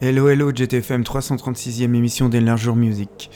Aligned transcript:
Hello 0.00 0.28
hello 0.28 0.52
GTFM 0.52 1.02
336e 1.02 1.82
émission 1.82 2.28
d'Enlarger 2.28 2.70
Music. 2.70 3.30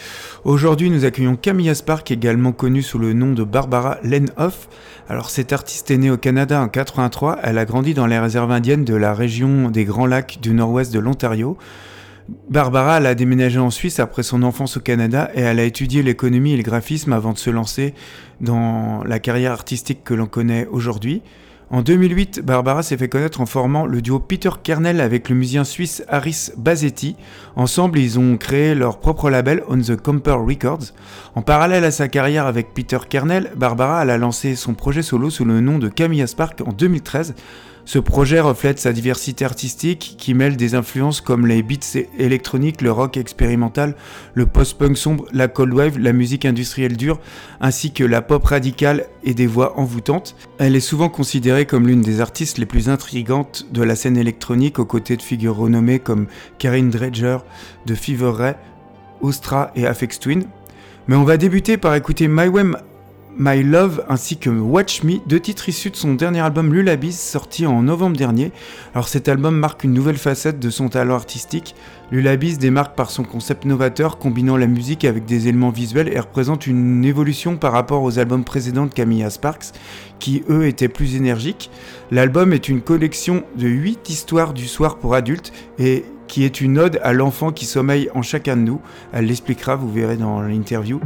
Aujourd'hui 0.44 0.90
nous 0.90 1.04
accueillons 1.04 1.34
Camilla 1.34 1.74
Spark 1.74 2.12
également 2.12 2.52
connue 2.52 2.82
sous 2.82 3.00
le 3.00 3.12
nom 3.12 3.32
de 3.32 3.42
Barbara 3.42 3.98
Lenhoff. 4.04 4.68
Alors 5.08 5.30
cette 5.30 5.52
artiste 5.52 5.90
est 5.90 5.96
née 5.96 6.12
au 6.12 6.16
Canada 6.16 6.60
en 6.60 6.68
83, 6.68 7.40
elle 7.42 7.58
a 7.58 7.64
grandi 7.64 7.94
dans 7.94 8.06
les 8.06 8.16
réserves 8.16 8.52
indiennes 8.52 8.84
de 8.84 8.94
la 8.94 9.12
région 9.12 9.70
des 9.70 9.84
Grands 9.84 10.06
Lacs 10.06 10.38
du 10.40 10.54
nord-ouest 10.54 10.92
de 10.92 11.00
l'Ontario. 11.00 11.58
Barbara 12.48 12.98
elle 12.98 13.06
a 13.06 13.16
déménagé 13.16 13.58
en 13.58 13.70
Suisse 13.70 13.98
après 13.98 14.22
son 14.22 14.44
enfance 14.44 14.76
au 14.76 14.80
Canada 14.80 15.32
et 15.34 15.40
elle 15.40 15.58
a 15.58 15.64
étudié 15.64 16.04
l'économie 16.04 16.52
et 16.52 16.56
le 16.56 16.62
graphisme 16.62 17.12
avant 17.12 17.32
de 17.32 17.38
se 17.38 17.50
lancer 17.50 17.92
dans 18.40 19.02
la 19.02 19.18
carrière 19.18 19.50
artistique 19.50 20.04
que 20.04 20.14
l'on 20.14 20.26
connaît 20.26 20.68
aujourd'hui. 20.70 21.22
En 21.72 21.80
2008, 21.80 22.42
Barbara 22.44 22.82
s'est 22.82 22.98
fait 22.98 23.08
connaître 23.08 23.40
en 23.40 23.46
formant 23.46 23.86
le 23.86 24.02
duo 24.02 24.18
Peter 24.18 24.50
Kernel 24.62 25.00
avec 25.00 25.30
le 25.30 25.34
musicien 25.34 25.64
suisse 25.64 26.04
Harris 26.06 26.50
Bazetti. 26.58 27.16
Ensemble, 27.56 27.98
ils 27.98 28.18
ont 28.18 28.36
créé 28.36 28.74
leur 28.74 29.00
propre 29.00 29.30
label 29.30 29.62
On 29.70 29.80
the 29.80 29.96
Comper 29.96 30.36
Records. 30.36 30.92
En 31.34 31.40
parallèle 31.40 31.84
à 31.84 31.90
sa 31.90 32.08
carrière 32.08 32.44
avec 32.44 32.74
Peter 32.74 32.98
Kernel, 33.08 33.52
Barbara 33.56 34.00
a 34.00 34.18
lancé 34.18 34.54
son 34.54 34.74
projet 34.74 35.00
solo 35.00 35.30
sous 35.30 35.46
le 35.46 35.62
nom 35.62 35.78
de 35.78 35.88
Camilla 35.88 36.26
Spark 36.26 36.60
en 36.60 36.72
2013. 36.72 37.34
Ce 37.84 37.98
projet 37.98 38.38
reflète 38.40 38.78
sa 38.78 38.92
diversité 38.92 39.44
artistique 39.44 40.14
qui 40.16 40.34
mêle 40.34 40.56
des 40.56 40.74
influences 40.74 41.20
comme 41.20 41.46
les 41.46 41.62
beats 41.62 41.98
électroniques, 42.16 42.80
le 42.80 42.92
rock 42.92 43.16
expérimental, 43.16 43.96
le 44.34 44.46
post-punk 44.46 44.96
sombre, 44.96 45.26
la 45.32 45.48
cold 45.48 45.74
wave, 45.74 45.98
la 45.98 46.12
musique 46.12 46.44
industrielle 46.44 46.96
dure, 46.96 47.18
ainsi 47.60 47.92
que 47.92 48.04
la 48.04 48.22
pop 48.22 48.44
radicale 48.44 49.06
et 49.24 49.34
des 49.34 49.48
voix 49.48 49.78
envoûtantes. 49.78 50.36
Elle 50.58 50.76
est 50.76 50.80
souvent 50.80 51.08
considérée 51.08 51.66
comme 51.66 51.88
l'une 51.88 52.02
des 52.02 52.20
artistes 52.20 52.58
les 52.58 52.66
plus 52.66 52.88
intrigantes 52.88 53.66
de 53.72 53.82
la 53.82 53.96
scène 53.96 54.16
électronique 54.16 54.78
aux 54.78 54.86
côtés 54.86 55.16
de 55.16 55.22
figures 55.22 55.56
renommées 55.56 55.98
comme 55.98 56.28
Karine 56.58 56.90
Dredger 56.90 57.38
de 57.86 57.94
Fever 57.94 58.32
Ray, 58.32 58.54
Ostra 59.22 59.72
et 59.74 59.86
Afex 59.86 60.20
Twin. 60.20 60.44
Mais 61.08 61.16
on 61.16 61.24
va 61.24 61.36
débuter 61.36 61.76
par 61.78 61.96
écouter 61.96 62.28
My 62.28 62.46
Wem 62.46 62.76
My 63.38 63.62
Love 63.62 64.04
ainsi 64.08 64.36
que 64.36 64.50
Watch 64.50 65.04
Me, 65.04 65.14
deux 65.26 65.40
titres 65.40 65.68
issus 65.68 65.90
de 65.90 65.96
son 65.96 66.14
dernier 66.14 66.40
album 66.40 66.72
Lullabies 66.72 67.12
sorti 67.12 67.66
en 67.66 67.82
novembre 67.82 68.16
dernier. 68.16 68.52
Alors 68.94 69.08
cet 69.08 69.26
album 69.28 69.56
marque 69.56 69.84
une 69.84 69.94
nouvelle 69.94 70.18
facette 70.18 70.60
de 70.60 70.68
son 70.68 70.88
talent 70.88 71.14
artistique. 71.14 71.74
Lullabies 72.10 72.58
démarque 72.58 72.94
par 72.94 73.10
son 73.10 73.24
concept 73.24 73.64
novateur 73.64 74.18
combinant 74.18 74.58
la 74.58 74.66
musique 74.66 75.06
avec 75.06 75.24
des 75.24 75.48
éléments 75.48 75.70
visuels 75.70 76.08
et 76.08 76.20
représente 76.20 76.66
une 76.66 77.04
évolution 77.04 77.56
par 77.56 77.72
rapport 77.72 78.02
aux 78.02 78.18
albums 78.18 78.44
précédents 78.44 78.86
de 78.86 78.92
Camilla 78.92 79.30
Sparks 79.30 79.72
qui 80.18 80.44
eux 80.50 80.66
étaient 80.66 80.88
plus 80.88 81.16
énergiques. 81.16 81.70
L'album 82.10 82.52
est 82.52 82.68
une 82.68 82.82
collection 82.82 83.44
de 83.56 83.66
8 83.66 84.10
histoires 84.10 84.52
du 84.52 84.68
soir 84.68 84.98
pour 84.98 85.14
adultes 85.14 85.52
et 85.78 86.04
qui 86.28 86.44
est 86.44 86.60
une 86.60 86.78
ode 86.78 87.00
à 87.02 87.14
l'enfant 87.14 87.50
qui 87.50 87.64
sommeille 87.64 88.10
en 88.14 88.22
chacun 88.22 88.56
de 88.56 88.62
nous. 88.62 88.80
Elle 89.12 89.26
l'expliquera, 89.26 89.74
vous 89.74 89.90
verrez 89.90 90.16
dans 90.16 90.42
l'interview. 90.42 91.00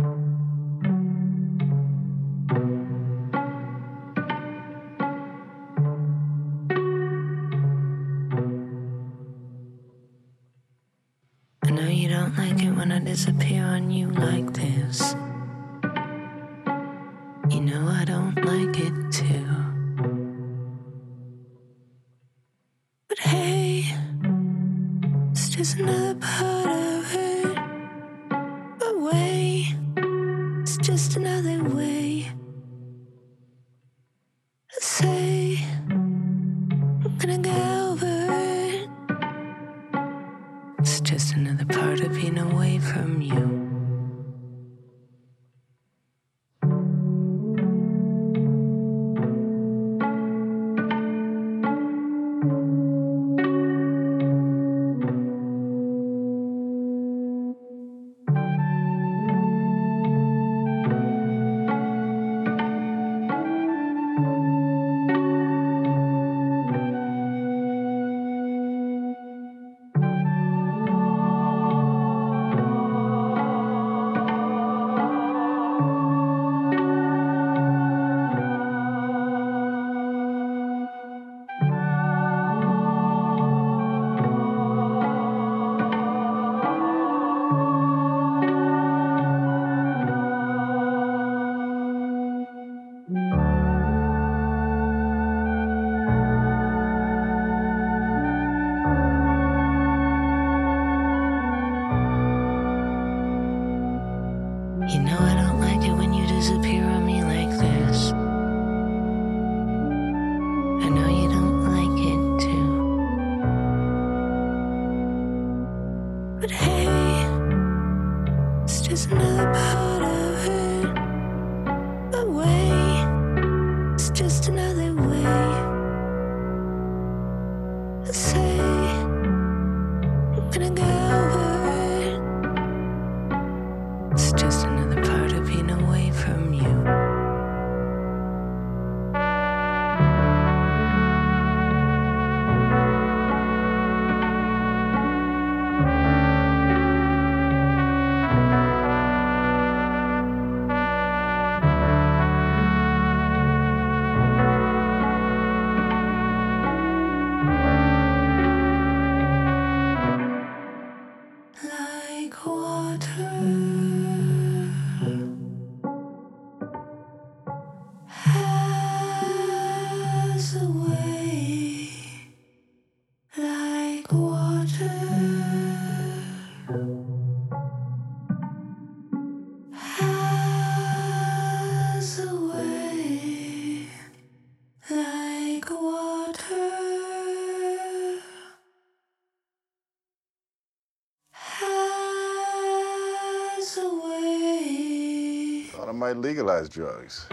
Might 196.06 196.19
legalize 196.19 196.69
drugs. 196.69 197.26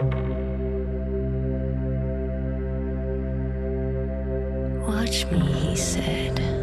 Watch 4.88 5.26
me, 5.30 5.38
he 5.38 5.76
said. 5.76 6.53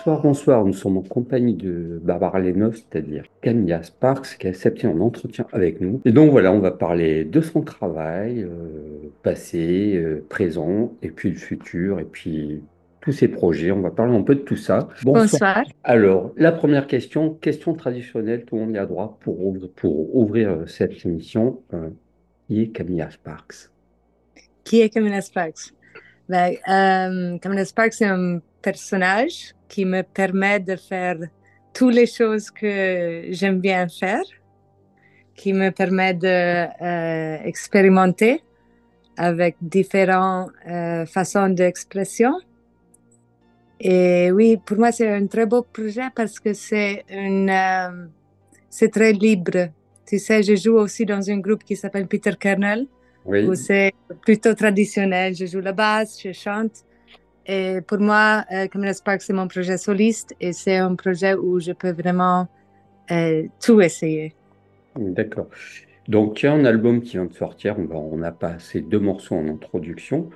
Bonsoir, 0.00 0.22
bonsoir. 0.22 0.64
Nous 0.64 0.72
sommes 0.72 0.96
en 0.96 1.02
compagnie 1.02 1.52
de 1.52 2.00
Barbara 2.02 2.40
Lenov, 2.40 2.74
c'est-à-dire 2.74 3.24
Camilla 3.42 3.82
Sparks, 3.82 4.38
qui 4.38 4.46
a 4.46 4.50
accepté 4.50 4.86
un 4.86 4.98
entretien 4.98 5.46
avec 5.52 5.82
nous. 5.82 6.00
Et 6.06 6.10
donc 6.10 6.30
voilà, 6.30 6.52
on 6.52 6.58
va 6.58 6.70
parler 6.70 7.24
de 7.24 7.42
son 7.42 7.60
travail, 7.60 8.42
euh, 8.42 9.10
passé, 9.22 9.96
euh, 9.96 10.24
présent, 10.26 10.94
et 11.02 11.10
puis 11.10 11.28
le 11.28 11.36
futur, 11.36 12.00
et 12.00 12.04
puis 12.04 12.62
tous 13.02 13.12
ses 13.12 13.28
projets. 13.28 13.72
On 13.72 13.82
va 13.82 13.90
parler 13.90 14.16
un 14.16 14.22
peu 14.22 14.36
de 14.36 14.40
tout 14.40 14.56
ça. 14.56 14.88
Bonsoir. 15.02 15.64
Alors, 15.84 16.32
la 16.38 16.52
première 16.52 16.86
question, 16.86 17.34
question 17.34 17.74
traditionnelle, 17.74 18.46
tout 18.46 18.56
le 18.56 18.62
monde 18.62 18.74
y 18.74 18.78
a 18.78 18.86
droit 18.86 19.18
pour 19.20 19.44
ouvrir, 19.44 19.68
pour 19.76 20.16
ouvrir 20.16 20.48
euh, 20.48 20.66
cette 20.66 21.04
émission. 21.04 21.60
Euh, 21.74 21.90
qui 22.48 22.62
est 22.62 22.68
Camilla 22.68 23.10
Sparks? 23.10 23.68
Qui 24.64 24.80
est 24.80 24.88
Camilla 24.88 25.20
Sparks? 25.20 25.74
Ben, 26.26 26.54
Camilla 27.38 27.66
Sparks, 27.66 27.92
c'est 27.92 28.06
un 28.06 28.40
personnage 28.62 29.54
qui 29.70 29.86
me 29.86 30.02
permet 30.02 30.60
de 30.60 30.76
faire 30.76 31.16
toutes 31.72 31.94
les 31.94 32.06
choses 32.06 32.50
que 32.50 33.22
j'aime 33.30 33.60
bien 33.60 33.88
faire, 33.88 34.20
qui 35.34 35.54
me 35.54 35.70
permet 35.70 36.12
d'expérimenter 36.12 38.34
de, 38.34 38.40
euh, 38.40 39.28
avec 39.28 39.56
différentes 39.62 40.50
euh, 40.68 41.06
façons 41.06 41.48
d'expression. 41.48 42.34
Et 43.78 44.30
oui, 44.32 44.58
pour 44.66 44.76
moi, 44.76 44.92
c'est 44.92 45.08
un 45.08 45.26
très 45.26 45.46
beau 45.46 45.62
projet 45.62 46.08
parce 46.14 46.38
que 46.38 46.52
c'est 46.52 47.02
euh, 47.10 48.06
c'est 48.68 48.90
très 48.98 49.12
libre. 49.12 49.68
Tu 50.06 50.18
sais, 50.18 50.42
je 50.42 50.54
joue 50.56 50.76
aussi 50.76 51.06
dans 51.06 51.30
un 51.30 51.38
groupe 51.38 51.64
qui 51.64 51.76
s'appelle 51.76 52.06
Peter 52.06 52.34
Kernel, 52.38 52.86
Oui. 53.24 53.46
où 53.46 53.54
c'est 53.54 53.92
plutôt 54.26 54.52
traditionnel. 54.54 55.34
Je 55.34 55.46
joue 55.46 55.60
la 55.60 55.72
basse, 55.72 56.20
je 56.22 56.32
chante. 56.32 56.84
Et 57.46 57.80
pour 57.86 57.98
moi, 57.98 58.44
euh, 58.52 58.66
Camilla 58.68 58.94
Sparks, 58.94 59.22
c'est 59.22 59.32
mon 59.32 59.48
projet 59.48 59.78
soliste 59.78 60.34
et 60.40 60.52
c'est 60.52 60.76
un 60.76 60.94
projet 60.94 61.34
où 61.34 61.58
je 61.58 61.72
peux 61.72 61.92
vraiment 61.92 62.48
euh, 63.10 63.46
tout 63.60 63.80
essayer. 63.80 64.34
D'accord. 64.96 65.48
Donc, 66.08 66.42
il 66.42 66.46
y 66.46 66.48
a 66.48 66.52
un 66.52 66.64
album 66.64 67.02
qui 67.02 67.12
vient 67.12 67.26
de 67.26 67.32
sortir. 67.32 67.76
On 67.78 67.84
va, 67.84 67.96
on 67.96 68.22
a 68.22 68.32
passé 68.32 68.80
deux 68.80 68.98
morceaux 68.98 69.36
en 69.36 69.46
introduction. 69.48 70.30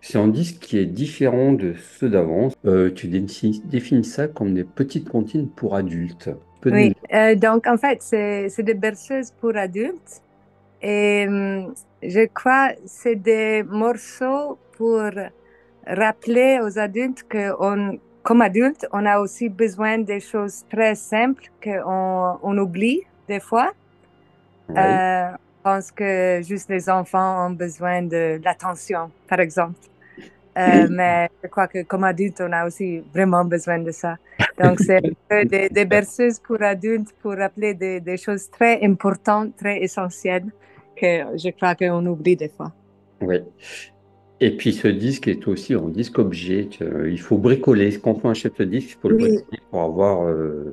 C'est 0.00 0.18
un 0.18 0.28
disque 0.28 0.58
qui 0.60 0.78
est 0.78 0.86
différent 0.86 1.52
de 1.52 1.74
ceux 1.98 2.08
d'avant. 2.08 2.48
Euh, 2.64 2.90
tu 2.90 3.06
définis, 3.06 3.62
définis 3.64 4.04
ça 4.04 4.28
comme 4.28 4.54
des 4.54 4.64
petites 4.64 5.08
comptines 5.08 5.48
pour 5.48 5.76
adultes. 5.76 6.30
Oui, 6.66 6.94
euh, 7.14 7.36
donc 7.36 7.66
en 7.66 7.78
fait, 7.78 8.02
c'est 8.02 8.48
c'est 8.50 8.62
des 8.62 8.74
berceuses 8.74 9.30
pour 9.40 9.56
adultes. 9.56 10.22
Et 10.82 11.26
hum, 11.28 11.74
je 12.02 12.26
crois 12.26 12.72
que 12.72 12.80
c'est 12.86 13.16
des 13.16 13.62
morceaux 13.62 14.58
pour 14.76 15.02
rappeler 15.96 16.60
aux 16.62 16.78
adultes 16.78 17.24
que 17.28 17.52
on, 17.58 17.98
comme 18.22 18.42
adultes, 18.42 18.86
on 18.92 19.06
a 19.06 19.18
aussi 19.18 19.48
besoin 19.48 19.98
des 19.98 20.20
choses 20.20 20.64
très 20.70 20.94
simples 20.94 21.44
qu'on 21.62 22.38
on 22.42 22.58
oublie 22.58 23.02
des 23.28 23.40
fois. 23.40 23.72
Euh, 24.70 25.30
je 25.30 25.62
pense 25.62 25.90
que 25.90 26.40
juste 26.42 26.68
les 26.70 26.88
enfants 26.88 27.46
ont 27.46 27.50
besoin 27.50 28.02
de 28.02 28.40
l'attention, 28.44 29.10
par 29.28 29.40
exemple. 29.40 29.78
Euh, 30.58 30.88
mais 30.90 31.28
je 31.42 31.48
crois 31.48 31.68
que 31.68 31.82
comme 31.82 32.04
adulte, 32.04 32.40
on 32.40 32.52
a 32.52 32.66
aussi 32.66 33.02
vraiment 33.14 33.44
besoin 33.44 33.78
de 33.78 33.90
ça. 33.90 34.16
Donc, 34.58 34.80
c'est 34.80 35.02
des, 35.44 35.68
des 35.68 35.84
berceuses 35.96 36.38
pour 36.40 36.60
adultes 36.62 37.12
pour 37.22 37.36
rappeler 37.36 37.74
des, 37.74 38.00
des 38.00 38.16
choses 38.16 38.50
très 38.50 38.82
importantes, 38.84 39.56
très 39.56 39.78
essentielles 39.78 40.46
que 40.96 41.36
je 41.36 41.50
crois 41.50 41.74
qu'on 41.74 42.04
oublie 42.06 42.36
des 42.36 42.48
fois. 42.48 42.72
Oui. 43.20 43.38
Et 44.40 44.56
puis 44.56 44.72
ce 44.72 44.88
disque 44.88 45.28
est 45.28 45.46
aussi 45.46 45.74
un 45.74 45.88
disque 45.88 46.18
objet. 46.18 46.68
Euh, 46.80 47.10
il 47.10 47.20
faut 47.20 47.36
bricoler. 47.36 47.98
Quand 47.98 48.18
on 48.24 48.30
achète 48.30 48.58
le 48.58 48.66
disque, 48.66 48.96
il 48.96 49.00
faut 49.00 49.08
le 49.08 49.16
Oui. 49.16 49.22
bricoler 49.22 49.60
pour 49.70 49.82
avoir 49.82 50.26
euh, 50.26 50.72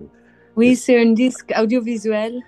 Oui, 0.56 0.76
c'est 0.76 1.00
un 1.02 1.12
disque 1.12 1.54
audiovisuel. 1.62 2.40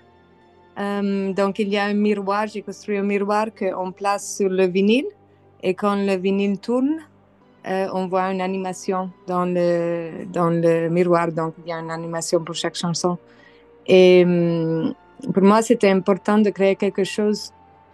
Euh, 0.78 1.32
donc, 1.34 1.58
il 1.58 1.68
y 1.68 1.76
a 1.76 1.84
un 1.84 1.94
miroir. 1.94 2.46
J'ai 2.46 2.62
construit 2.62 2.96
un 2.96 3.02
miroir 3.02 3.48
qu'on 3.58 3.92
place 3.92 4.36
sur 4.36 4.48
le 4.48 4.66
vinyle. 4.66 5.06
Et 5.62 5.74
quand 5.74 5.94
le 5.94 6.16
vinyle 6.16 6.58
tourne, 6.58 6.96
euh, 7.68 7.86
on 7.92 8.06
voit 8.06 8.32
une 8.32 8.40
animation 8.40 9.10
dans 9.26 9.44
le, 9.44 10.24
dans 10.32 10.48
le 10.48 10.88
miroir. 10.88 11.30
Donc, 11.32 11.52
il 11.62 11.68
y 11.68 11.72
a 11.72 11.76
une 11.78 11.90
animation 11.90 12.42
pour 12.42 12.54
chaque 12.54 12.76
chanson. 12.76 13.18
Et 13.86 14.24
pour 15.34 15.42
moi, 15.42 15.60
c'était 15.60 15.90
important 15.90 16.38
de 16.38 16.48
créer 16.50 16.76
quelque 16.76 17.04
chose 17.04 17.52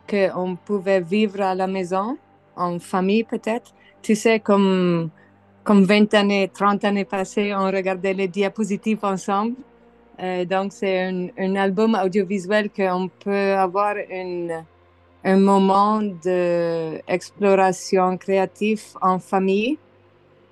qu'on 0.08 0.56
pouvait 0.64 1.00
vivre 1.00 1.40
à 1.40 1.54
la 1.56 1.66
maison, 1.66 2.16
en 2.56 2.78
famille 2.78 3.24
peut-être. 3.24 3.72
Tu 4.02 4.14
sais, 4.14 4.40
comme, 4.40 5.10
comme 5.64 5.84
20 5.84 6.14
années, 6.14 6.50
30 6.52 6.84
années 6.84 7.04
passées, 7.04 7.54
on 7.54 7.66
regardait 7.66 8.14
les 8.14 8.28
diapositives 8.28 9.04
ensemble. 9.04 9.54
Euh, 10.20 10.44
donc, 10.44 10.72
c'est 10.72 11.30
un, 11.38 11.56
album 11.56 11.98
audiovisuel 12.02 12.70
qu'on 12.70 13.08
peut 13.08 13.54
avoir 13.54 13.96
un 15.24 15.36
moment 15.36 16.00
d'exploration 16.02 18.16
créative 18.16 18.82
en 19.02 19.18
famille. 19.18 19.76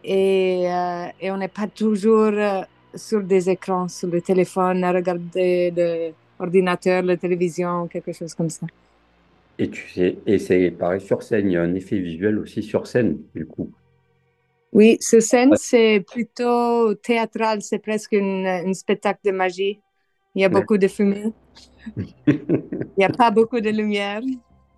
Et, 0.02 0.64
euh, 0.66 1.06
et 1.20 1.30
on 1.30 1.36
n'est 1.38 1.48
pas 1.48 1.66
toujours 1.66 2.32
euh, 2.34 2.60
sur 2.94 3.22
des 3.22 3.48
écrans, 3.48 3.88
sur 3.88 4.08
le 4.08 4.20
téléphone, 4.20 4.84
à 4.84 4.92
regarder 4.92 6.12
l'ordinateur, 6.38 7.02
la 7.02 7.16
télévision, 7.16 7.88
quelque 7.88 8.12
chose 8.12 8.34
comme 8.34 8.50
ça. 8.50 8.66
Et 9.58 9.70
tu 9.70 9.88
sais, 9.88 10.18
et 10.26 10.38
c'est 10.38 10.70
pareil 10.72 11.00
sur 11.00 11.22
scène, 11.22 11.48
il 11.50 11.52
y 11.52 11.56
a 11.56 11.62
un 11.62 11.74
effet 11.74 11.98
visuel 11.98 12.38
aussi 12.38 12.62
sur 12.62 12.86
scène, 12.86 13.18
du 13.34 13.46
coup. 13.46 13.70
Oui, 14.72 14.96
sur 15.00 15.22
scène, 15.22 15.52
c'est 15.54 16.04
plutôt 16.10 16.94
théâtral, 16.94 17.62
c'est 17.62 17.78
presque 17.78 18.14
un 18.14 18.72
spectacle 18.72 19.20
de 19.24 19.30
magie. 19.30 19.80
Il 20.34 20.42
y 20.42 20.44
a 20.44 20.48
beaucoup 20.48 20.76
de 20.76 20.88
fumée. 20.88 21.32
il 22.26 22.90
n'y 22.98 23.04
a 23.04 23.10
pas 23.10 23.30
beaucoup 23.30 23.60
de 23.60 23.70
lumière. 23.70 24.20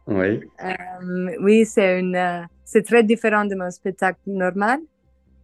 Oui. 0.07 0.41
Euh, 0.63 1.37
oui, 1.41 1.65
c'est 1.65 2.01
une, 2.01 2.47
c'est 2.65 2.83
très 2.83 3.03
différent 3.03 3.47
de 3.47 3.55
mon 3.55 3.71
spectacle 3.71 4.21
normal. 4.27 4.81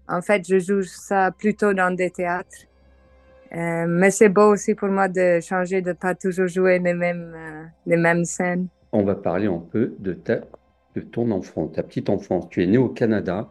En 0.07 0.21
fait, 0.21 0.47
je 0.47 0.59
joue 0.59 0.83
ça 0.83 1.31
plutôt 1.31 1.73
dans 1.73 1.95
des 1.95 2.11
théâtres. 2.11 2.67
Euh, 3.55 3.87
mais 3.87 4.11
c'est 4.11 4.29
beau 4.29 4.53
aussi 4.53 4.75
pour 4.75 4.89
moi 4.89 5.09
de 5.09 5.41
changer, 5.41 5.81
de 5.81 5.93
pas 5.93 6.15
toujours 6.15 6.49
jouer 6.49 6.79
les 6.79 6.95
mêmes, 6.95 7.35
euh, 7.35 7.65
les 7.87 7.97
mêmes 7.97 8.25
scènes. 8.25 8.69
On 8.93 9.05
va 9.05 9.15
parler 9.15 9.47
un 9.47 9.59
peu 9.59 9.95
de, 9.99 10.13
ta, 10.13 10.41
de 10.95 11.01
ton 11.01 11.31
enfance, 11.31 11.73
ta 11.73 11.83
petite 11.83 12.11
enfance. 12.11 12.49
Tu 12.51 12.63
es 12.63 12.67
né 12.67 12.79
au 12.79 12.89
Canada, 12.89 13.51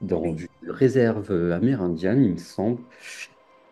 dans 0.00 0.24
une 0.24 0.48
réserve 0.68 1.52
amérindienne, 1.52 2.24
il 2.24 2.32
me 2.32 2.38
semble. 2.38 2.80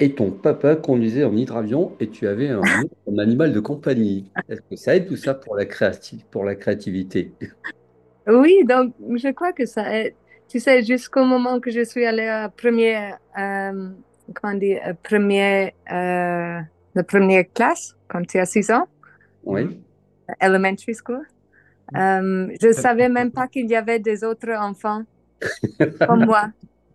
Et 0.00 0.15
ton 0.15 0.31
papa 0.31 0.77
conduisait 0.77 1.25
en 1.25 1.37
hydravion 1.37 1.93
et 1.99 2.09
tu 2.09 2.29
avais 2.29 2.50
un, 2.50 2.62
un 2.62 3.19
animal 3.19 3.53
de 3.53 3.61
compagnie. 3.61 4.31
Est-ce 4.49 4.61
que 4.61 4.77
ça 4.77 4.95
aide 4.95 5.09
tout 5.09 5.17
ça 5.17 5.35
pour 5.35 5.57
la, 5.57 5.67
créati 5.67 6.25
pour 6.31 6.45
la 6.45 6.55
créativité? 6.55 7.33
Oui, 8.29 8.62
donc 8.65 8.93
je 9.17 9.33
crois 9.33 9.53
que 9.53 9.67
ça 9.67 9.93
aide. 9.93 10.15
Tu 10.49 10.61
sais, 10.61 10.83
jusqu'au 10.83 11.25
moment 11.25 11.61
que 11.61 11.71
je 11.71 11.85
suis 11.85 12.07
allée 12.07 12.27
à 12.27 12.49
premier, 12.49 13.12
euh, 13.38 13.88
comment 14.35 14.55
dire, 14.55 14.95
premier, 15.03 15.75
euh, 15.93 16.61
la 16.95 17.03
première 17.03 17.45
classe, 17.53 17.97
quand 18.07 18.27
tu 18.27 18.38
as 18.38 18.47
6 18.47 18.71
ans. 18.71 18.87
Oui. 19.45 19.81
Elementary 20.40 20.94
school. 20.94 21.26
Euh, 21.97 22.49
je 22.61 22.68
ne 22.68 22.73
savais 22.73 23.08
même 23.08 23.30
pas 23.30 23.49
qu'il 23.49 23.66
y 23.66 23.76
avait 23.76 23.99
des 23.99 24.23
autres 24.23 24.52
enfants 24.52 25.02
comme 26.06 26.26
moi. 26.26 26.49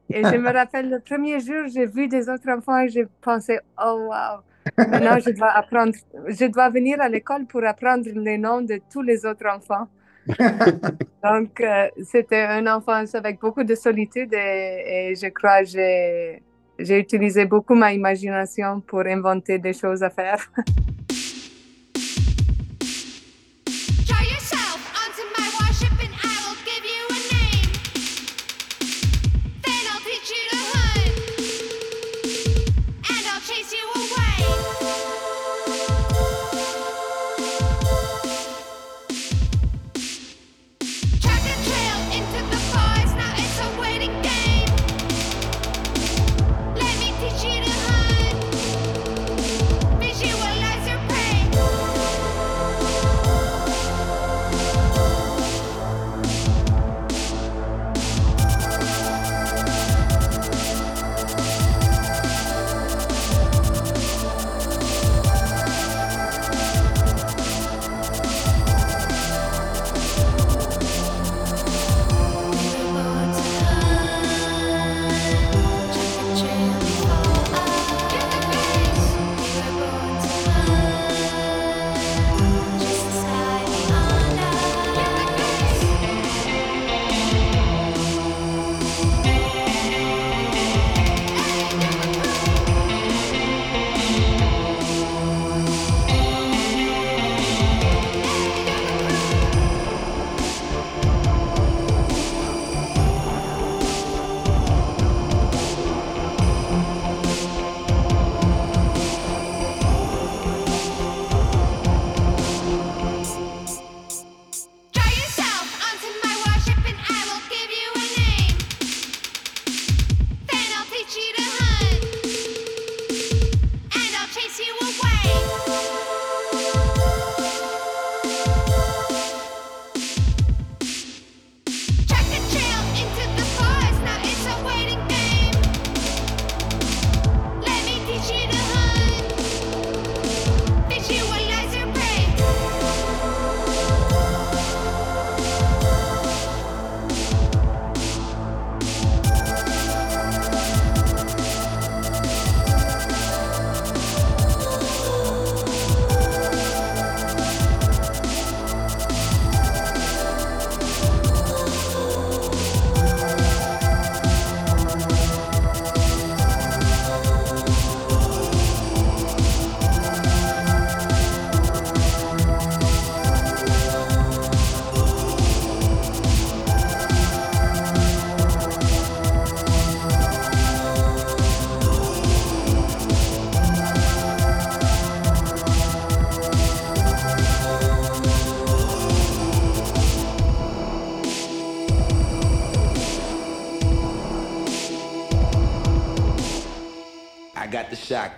Et 0.09 0.23
je 0.23 0.37
me 0.37 0.51
rappelle, 0.51 0.89
le 0.89 0.99
premier 0.99 1.39
jour, 1.39 1.63
j'ai 1.73 1.87
vu 1.87 2.07
des 2.07 2.29
autres 2.29 2.49
enfants 2.49 2.79
et 2.79 2.89
j'ai 2.89 3.07
pensé, 3.21 3.59
oh 3.83 4.09
wow, 4.09 4.41
maintenant 4.77 5.17
je 5.19 5.31
dois 5.31 5.49
apprendre, 5.49 5.93
je 6.27 6.45
dois 6.45 6.69
venir 6.69 7.01
à 7.01 7.09
l'école 7.09 7.45
pour 7.47 7.63
apprendre 7.63 8.07
les 8.13 8.37
noms 8.37 8.61
de 8.61 8.79
tous 8.91 9.01
les 9.01 9.25
autres 9.25 9.47
enfants. 9.47 9.87
Donc, 11.23 11.59
euh, 11.59 11.87
c'était 12.03 12.45
une 12.45 12.69
enfance 12.69 13.15
avec 13.15 13.39
beaucoup 13.39 13.63
de 13.63 13.75
solitude 13.75 14.33
et, 14.33 15.09
et 15.11 15.15
je 15.15 15.27
crois 15.27 15.63
que 15.63 15.69
j'ai, 15.69 16.43
j'ai 16.79 16.99
utilisé 16.99 17.45
beaucoup 17.45 17.75
ma 17.75 17.93
imagination 17.93 18.81
pour 18.81 19.01
inventer 19.01 19.57
des 19.57 19.73
choses 19.73 20.03
à 20.03 20.09
faire. 20.09 20.51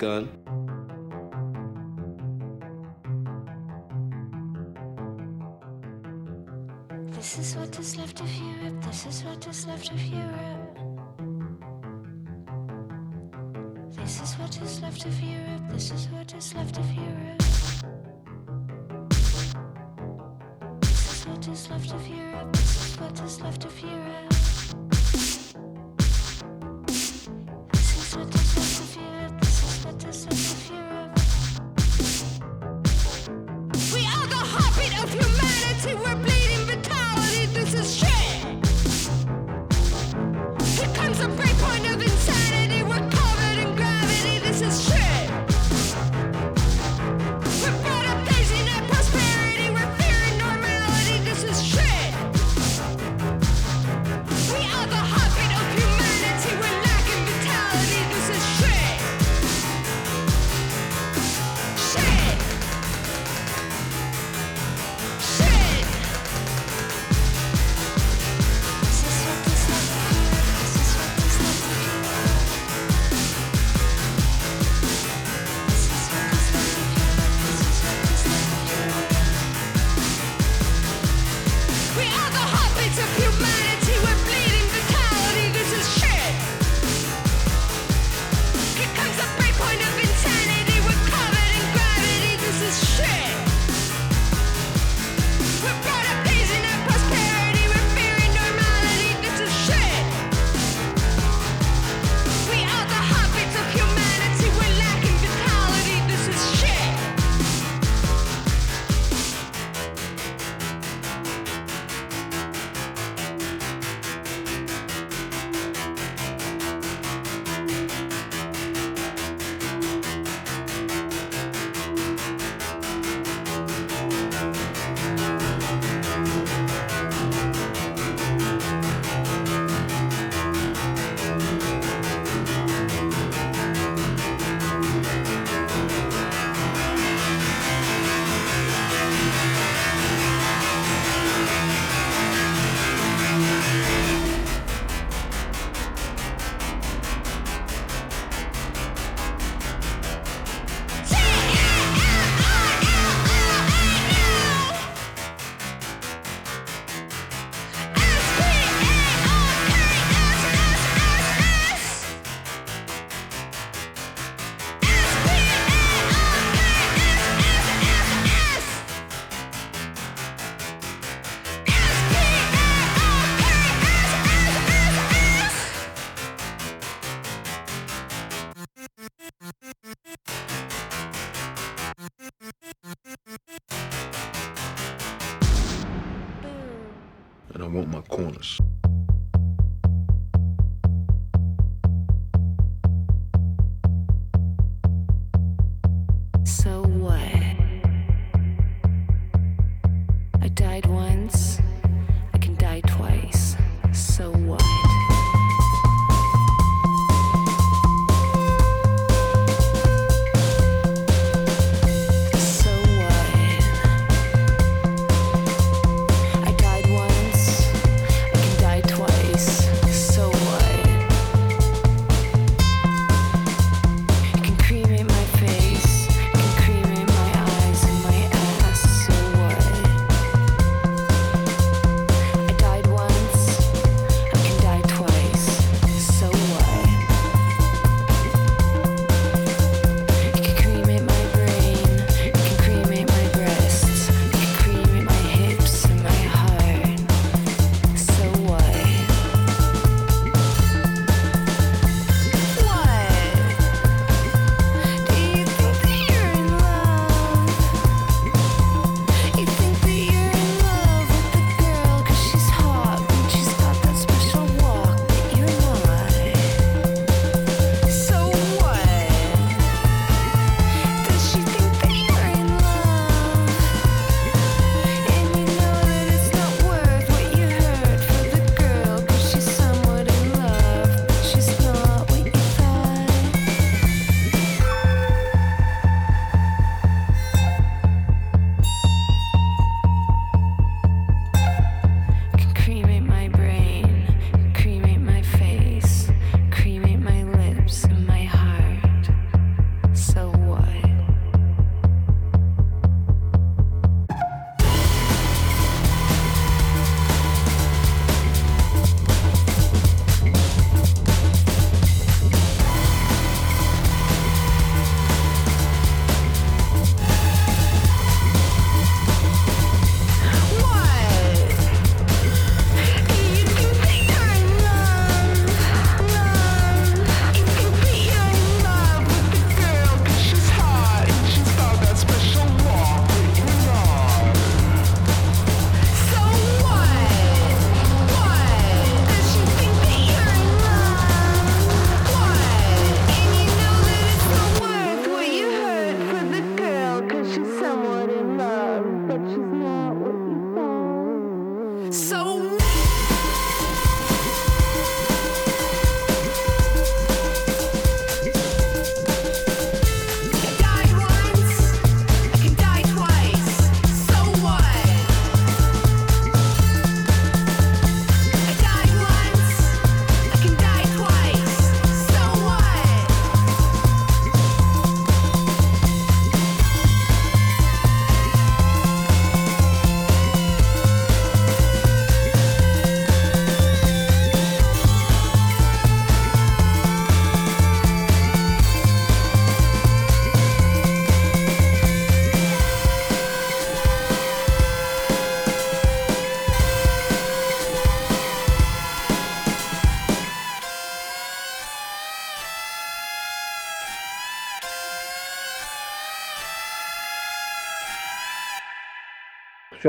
gun. 0.06 0.45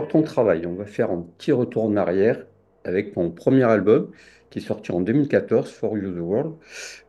Sur 0.07 0.21
ton 0.21 0.23
travail, 0.23 0.67
on 0.67 0.75
va 0.75 0.87
faire 0.87 1.11
un 1.11 1.23
petit 1.23 1.53
retour 1.53 1.85
en 1.85 1.97
arrière 1.97 2.47
avec 2.85 3.15
ton 3.15 3.31
premier 3.33 3.65
album 3.65 4.13
qui 4.51 4.59
est 4.61 4.63
sorti 4.63 4.93
en 4.93 5.01
2014, 5.01 5.71
For 5.71 5.99
You 5.99 6.13
the 6.15 6.19
World, 6.21 6.57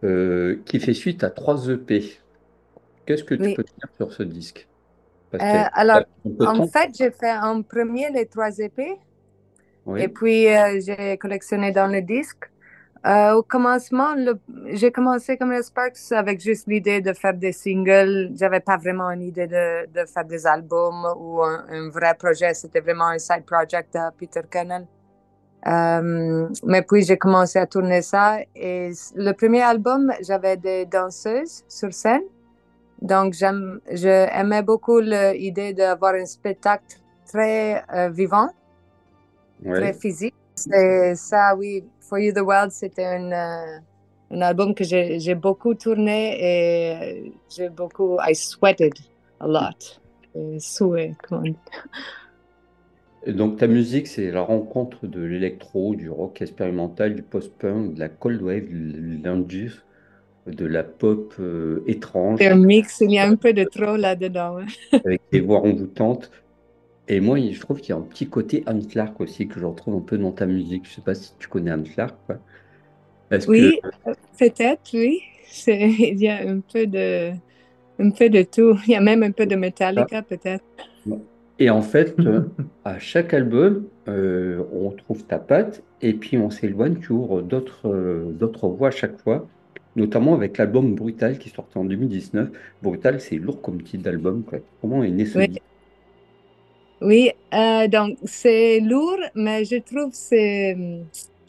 euh, 0.03 0.61
qui 0.65 0.79
fait 0.79 0.93
suite 0.93 1.23
à 1.23 1.29
trois 1.31 1.67
EP. 1.69 2.03
Qu'est-ce 3.05 3.23
que 3.23 3.35
tu 3.35 3.49
Oui. 3.49 3.53
peux 3.53 3.63
dire 3.63 3.89
sur 3.97 4.13
ce 4.13 4.23
disque? 4.23 4.69
Parce 5.31 5.43
Euh, 5.43 5.65
alors, 5.73 6.01
en 6.43 6.63
fait, 6.63 6.91
j'ai 6.97 7.11
fait 7.11 7.31
en 7.37 7.61
premier 7.63 8.09
les 8.11 8.27
trois 8.27 8.57
épées 8.59 8.95
et 9.95 10.09
puis 10.09 10.47
euh, 10.47 10.79
j'ai 10.85 11.17
collectionné 11.17 11.71
dans 11.71 11.87
le 11.87 12.01
disque. 12.01 12.45
Euh, 13.05 13.33
au 13.33 13.43
commencement, 13.43 14.15
j'ai 14.67 14.91
commencé 14.91 15.37
comme 15.37 15.51
les 15.51 15.63
Sparks 15.63 16.11
avec 16.11 16.41
juste 16.41 16.67
l'idée 16.67 17.01
de 17.01 17.13
faire 17.13 17.33
des 17.33 17.51
singles. 17.51 18.31
J'avais 18.35 18.59
pas 18.59 18.77
vraiment 18.77 19.09
une 19.11 19.21
idée 19.21 19.47
de, 19.47 19.85
de 19.87 20.05
faire 20.05 20.25
des 20.25 20.45
albums 20.47 21.05
ou 21.17 21.43
un, 21.43 21.65
un 21.69 21.89
vrai 21.89 22.13
projet. 22.15 22.53
C'était 22.53 22.79
vraiment 22.79 23.07
un 23.07 23.19
side 23.19 23.45
project 23.45 23.93
de 23.93 23.99
Peter 24.17 24.41
Kennel. 24.49 24.85
Euh, 25.65 26.47
mais 26.63 26.81
puis 26.81 27.01
j'ai 27.03 27.17
commencé 27.17 27.59
à 27.59 27.65
tourner 27.65 28.01
ça 28.01 28.37
et 28.55 28.91
le 29.15 29.31
premier 29.33 29.63
album, 29.63 30.13
j'avais 30.21 30.55
des 30.55 30.85
danseuses 30.85 31.63
sur 31.67 31.93
scène. 31.93 32.21
Donc 33.01 33.33
j'aime, 33.33 33.79
je 33.91 34.07
aimais 34.07 34.61
beaucoup 34.61 34.99
l'idée 34.99 35.73
d'avoir 35.73 36.13
un 36.13 36.25
spectacle 36.25 36.97
très 37.27 37.83
euh, 37.93 38.09
vivant 38.09 38.49
très 39.65 39.93
physique. 39.93 40.35
C'est 40.55 41.15
ça, 41.15 41.55
oui. 41.55 41.83
For 42.07 42.19
You 42.19 42.33
the 42.33 42.41
World, 42.41 42.71
c'était 42.71 43.05
un, 43.05 43.31
euh, 43.31 43.79
un 44.31 44.41
album 44.41 44.73
que 44.73 44.83
j'ai 44.83 45.35
beaucoup 45.35 45.73
tourné 45.73 46.37
et 46.39 47.31
j'ai 47.55 47.69
beaucoup. 47.69 48.17
I 48.21 48.33
sweated 48.33 48.93
a 49.39 49.47
lot. 49.47 49.99
Sué, 50.59 51.15
comment 51.27 51.41
on 51.41 51.49
dit. 51.49 51.55
Et 53.25 53.33
donc 53.33 53.57
ta 53.57 53.67
musique, 53.67 54.07
c'est 54.07 54.31
la 54.31 54.41
rencontre 54.41 55.05
de 55.05 55.21
l'électro, 55.21 55.95
du 55.95 56.09
rock 56.09 56.41
expérimental, 56.41 57.15
du 57.15 57.23
post-punk, 57.23 57.95
de 57.95 57.99
la 57.99 58.07
cold 58.07 58.41
wave, 58.41 58.69
de 58.69 59.23
l'indus, 59.23 59.83
de 60.45 60.65
la 60.65 60.83
pop 60.83 61.33
euh, 61.39 61.83
étrange, 61.87 62.39
C'est 62.39 62.47
un 62.47 62.55
mix, 62.55 63.01
il 63.01 63.11
y 63.11 63.19
a 63.19 63.27
un 63.27 63.35
peu 63.35 63.51
de 63.51 63.65
trop 63.65 63.97
là-dedans. 63.97 64.59
avec 64.93 65.21
des 65.31 65.41
voix 65.41 65.59
envoûtantes. 65.59 66.31
Et 67.09 67.19
moi, 67.19 67.39
je 67.39 67.59
trouve 67.59 67.79
qu'il 67.79 67.89
y 67.89 67.93
a 67.93 67.97
un 67.97 68.01
petit 68.01 68.27
côté 68.27 68.63
Anne 68.65 68.85
Clark 68.85 69.19
aussi 69.21 69.47
que 69.47 69.59
je 69.59 69.65
retrouve 69.65 69.95
un 69.95 70.01
peu 70.01 70.17
dans 70.17 70.31
ta 70.31 70.45
musique. 70.45 70.85
Je 70.87 70.95
sais 70.95 71.01
pas 71.01 71.15
si 71.15 71.31
tu 71.39 71.47
connais 71.47 71.71
Anne 71.71 71.85
Clark, 71.85 72.15
que 72.27 73.47
Oui, 73.47 73.79
euh, 74.07 74.13
peut-être, 74.37 74.81
oui. 74.93 75.21
Il 75.67 76.19
y 76.19 76.27
a 76.27 76.47
un 76.47 76.59
peu 76.59 76.85
de, 76.85 77.31
un 77.99 78.09
peu 78.11 78.29
de 78.29 78.43
tout. 78.43 78.77
Il 78.87 78.91
y 78.91 78.95
a 78.95 79.01
même 79.01 79.23
un 79.23 79.31
peu 79.31 79.45
de 79.45 79.55
Metallica, 79.55 80.21
peut-être. 80.21 80.63
Et 81.59 81.69
en 81.69 81.81
fait, 81.81 82.19
euh, 82.19 82.41
à 82.85 82.99
chaque 82.99 83.33
album, 83.33 83.85
euh, 84.07 84.63
on 84.71 84.91
trouve 84.91 85.23
ta 85.23 85.39
patte 85.39 85.81
et 86.01 86.13
puis 86.13 86.37
on 86.37 86.51
s'éloigne, 86.51 86.97
tu 86.99 87.13
ouvres 87.13 87.41
d'autres 87.41 87.87
euh, 87.87 88.67
voies 88.77 88.89
à 88.89 88.91
chaque 88.91 89.17
fois, 89.19 89.47
notamment 89.95 90.35
avec 90.35 90.57
l'album 90.57 90.93
Brutal 90.93 91.39
qui 91.39 91.49
sorti 91.49 91.77
en 91.79 91.85
2019. 91.85 92.49
Brutal, 92.83 93.19
c'est 93.19 93.37
lourd 93.37 93.61
comme 93.61 93.81
titre 93.81 94.03
d'album. 94.03 94.43
Comment 94.81 95.03
est 95.03 95.09
né 95.09 95.25
ce 95.25 95.39
Oui. 95.39 95.59
Oui, 97.01 97.31
euh, 97.53 97.87
donc 97.87 98.17
c'est 98.23 98.79
lourd, 98.79 99.19
mais 99.35 99.65
je 99.65 99.77
trouve 99.77 100.09
c'est. 100.13 100.75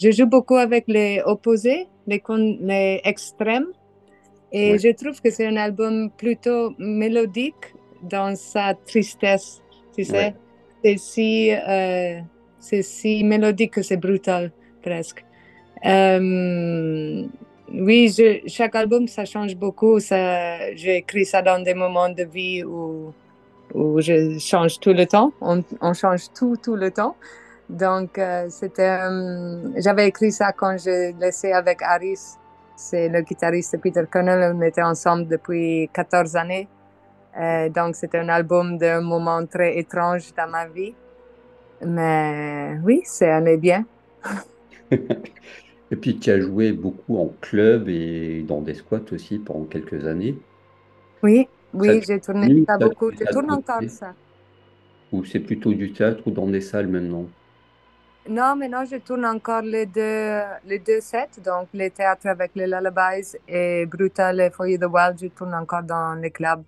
Je 0.01 0.11
joue 0.13 0.27
beaucoup 0.27 0.57
avec 0.57 0.85
les 0.89 1.21
opposés, 1.25 1.87
les, 2.07 2.21
con- 2.21 2.59
les 2.61 3.01
extrêmes, 3.05 3.67
et 4.53 4.73
Ouais. 4.73 4.79
je 4.79 4.91
trouve 4.95 5.21
que 5.21 5.31
c'est 5.31 5.47
un 5.47 5.57
album 5.57 6.11
plutôt 6.17 6.75
mélodique 6.79 7.75
dans 8.03 8.37
sa 8.37 8.75
tristesse, 8.75 9.63
tu 9.97 10.05
sais. 10.05 10.13
Ouais. 10.13 10.35
C'est 10.85 10.99
si, 10.99 11.51
euh, 11.53 12.21
c'est 12.61 12.83
si 12.83 13.25
mélodique 13.25 13.73
que 13.73 13.83
c'est 13.83 13.97
brutal, 13.97 14.53
presque. 14.83 15.25
Euh, 15.85 17.27
oui, 17.73 18.09
je, 18.17 18.41
chaque 18.47 18.75
album, 18.77 19.09
ça 19.09 19.25
change 19.25 19.57
beaucoup. 19.57 19.99
Ça, 20.01 20.75
j'ai 20.77 20.97
écrit 20.99 21.25
ça 21.25 21.43
dans 21.43 21.63
des 21.63 21.75
moments 21.75 22.09
de 22.09 22.23
vie 22.25 22.63
où 22.65 23.13
où 23.74 24.00
je 24.00 24.38
change 24.38 24.81
tout 24.81 24.92
le 24.92 25.07
temps. 25.07 25.33
On, 25.40 25.62
on 25.81 25.92
change 25.94 26.33
tout, 26.33 26.57
tout 26.62 26.76
le 26.76 26.90
temps. 26.90 27.16
Donc, 27.68 28.18
euh, 28.18 28.46
c'était. 28.50 28.98
euh, 29.02 29.70
J'avais 29.76 30.09
écrit 30.09 30.33
ça 30.33 30.52
quand 30.52 30.76
je 30.78 31.18
laissais 31.18 31.52
avec 31.52 31.83
Harris. 31.83 32.20
C'est 32.76 33.09
le 33.09 33.22
guitariste 33.22 33.78
Peter 33.83 34.04
Connell. 34.11 34.54
On 34.57 34.62
était 34.62 34.83
ensemble 34.83 35.28
depuis 35.28 35.90
14 35.92 36.37
années. 36.37 36.68
Euh, 37.40 37.68
donc, 37.70 37.96
c'était 37.96 38.18
un 38.18 38.28
album 38.31 38.78
d'un 38.78 39.00
moment 39.02 39.46
très 39.46 39.78
étrange 39.78 40.35
dans 40.35 40.48
ma 40.50 40.68
vie. 40.68 40.96
Mais 41.87 42.78
oui, 42.85 43.02
c'est 43.04 43.31
allé 43.31 43.57
bien. 43.59 43.87
Et 45.90 45.96
puis 45.96 46.18
tu 46.18 46.31
as 46.31 46.40
joué 46.40 46.72
beaucoup 46.72 47.18
en 47.18 47.28
club 47.40 47.88
et 47.88 48.42
dans 48.42 48.62
des 48.62 48.74
squats 48.74 49.04
aussi 49.12 49.38
pendant 49.40 49.66
quelques 49.66 50.07
années. 50.07 50.42
Oui, 51.22 51.48
oui, 51.74 52.02
j'ai 52.07 52.20
tourné 52.20 52.64
ça 52.66 52.78
beaucoup. 52.78 53.11
Je 53.11 53.24
tourne 53.33 53.50
encore 53.50 53.83
ça. 53.88 54.14
Ou 55.12 55.24
c'est 55.24 55.40
plutôt 55.40 55.72
du 55.72 55.92
théâtre 55.92 56.22
ou 56.26 56.31
dans 56.31 56.46
des 56.46 56.61
salles 56.61 56.88
maintenant? 56.88 57.26
Non, 58.28 58.57
maintenant 58.57 58.85
je 58.85 58.96
tourne 58.96 59.24
encore 59.24 59.62
les 59.62 59.87
deux, 59.87 60.40
les 60.66 60.78
deux 60.78 61.00
sets, 61.00 61.40
donc 61.42 61.68
les 61.72 61.90
théâtres 61.90 62.26
avec 62.26 62.50
les 62.54 62.66
Lullabies 62.66 63.37
et 63.48 63.87
Brutal 63.87 64.40
et 64.40 64.50
For 64.50 64.66
You 64.66 64.76
the 64.76 64.85
Wild, 64.85 65.18
je 65.18 65.28
tourne 65.28 65.54
encore 65.54 65.83
dans 65.83 66.14
les 66.14 66.31
clubs. 66.31 66.62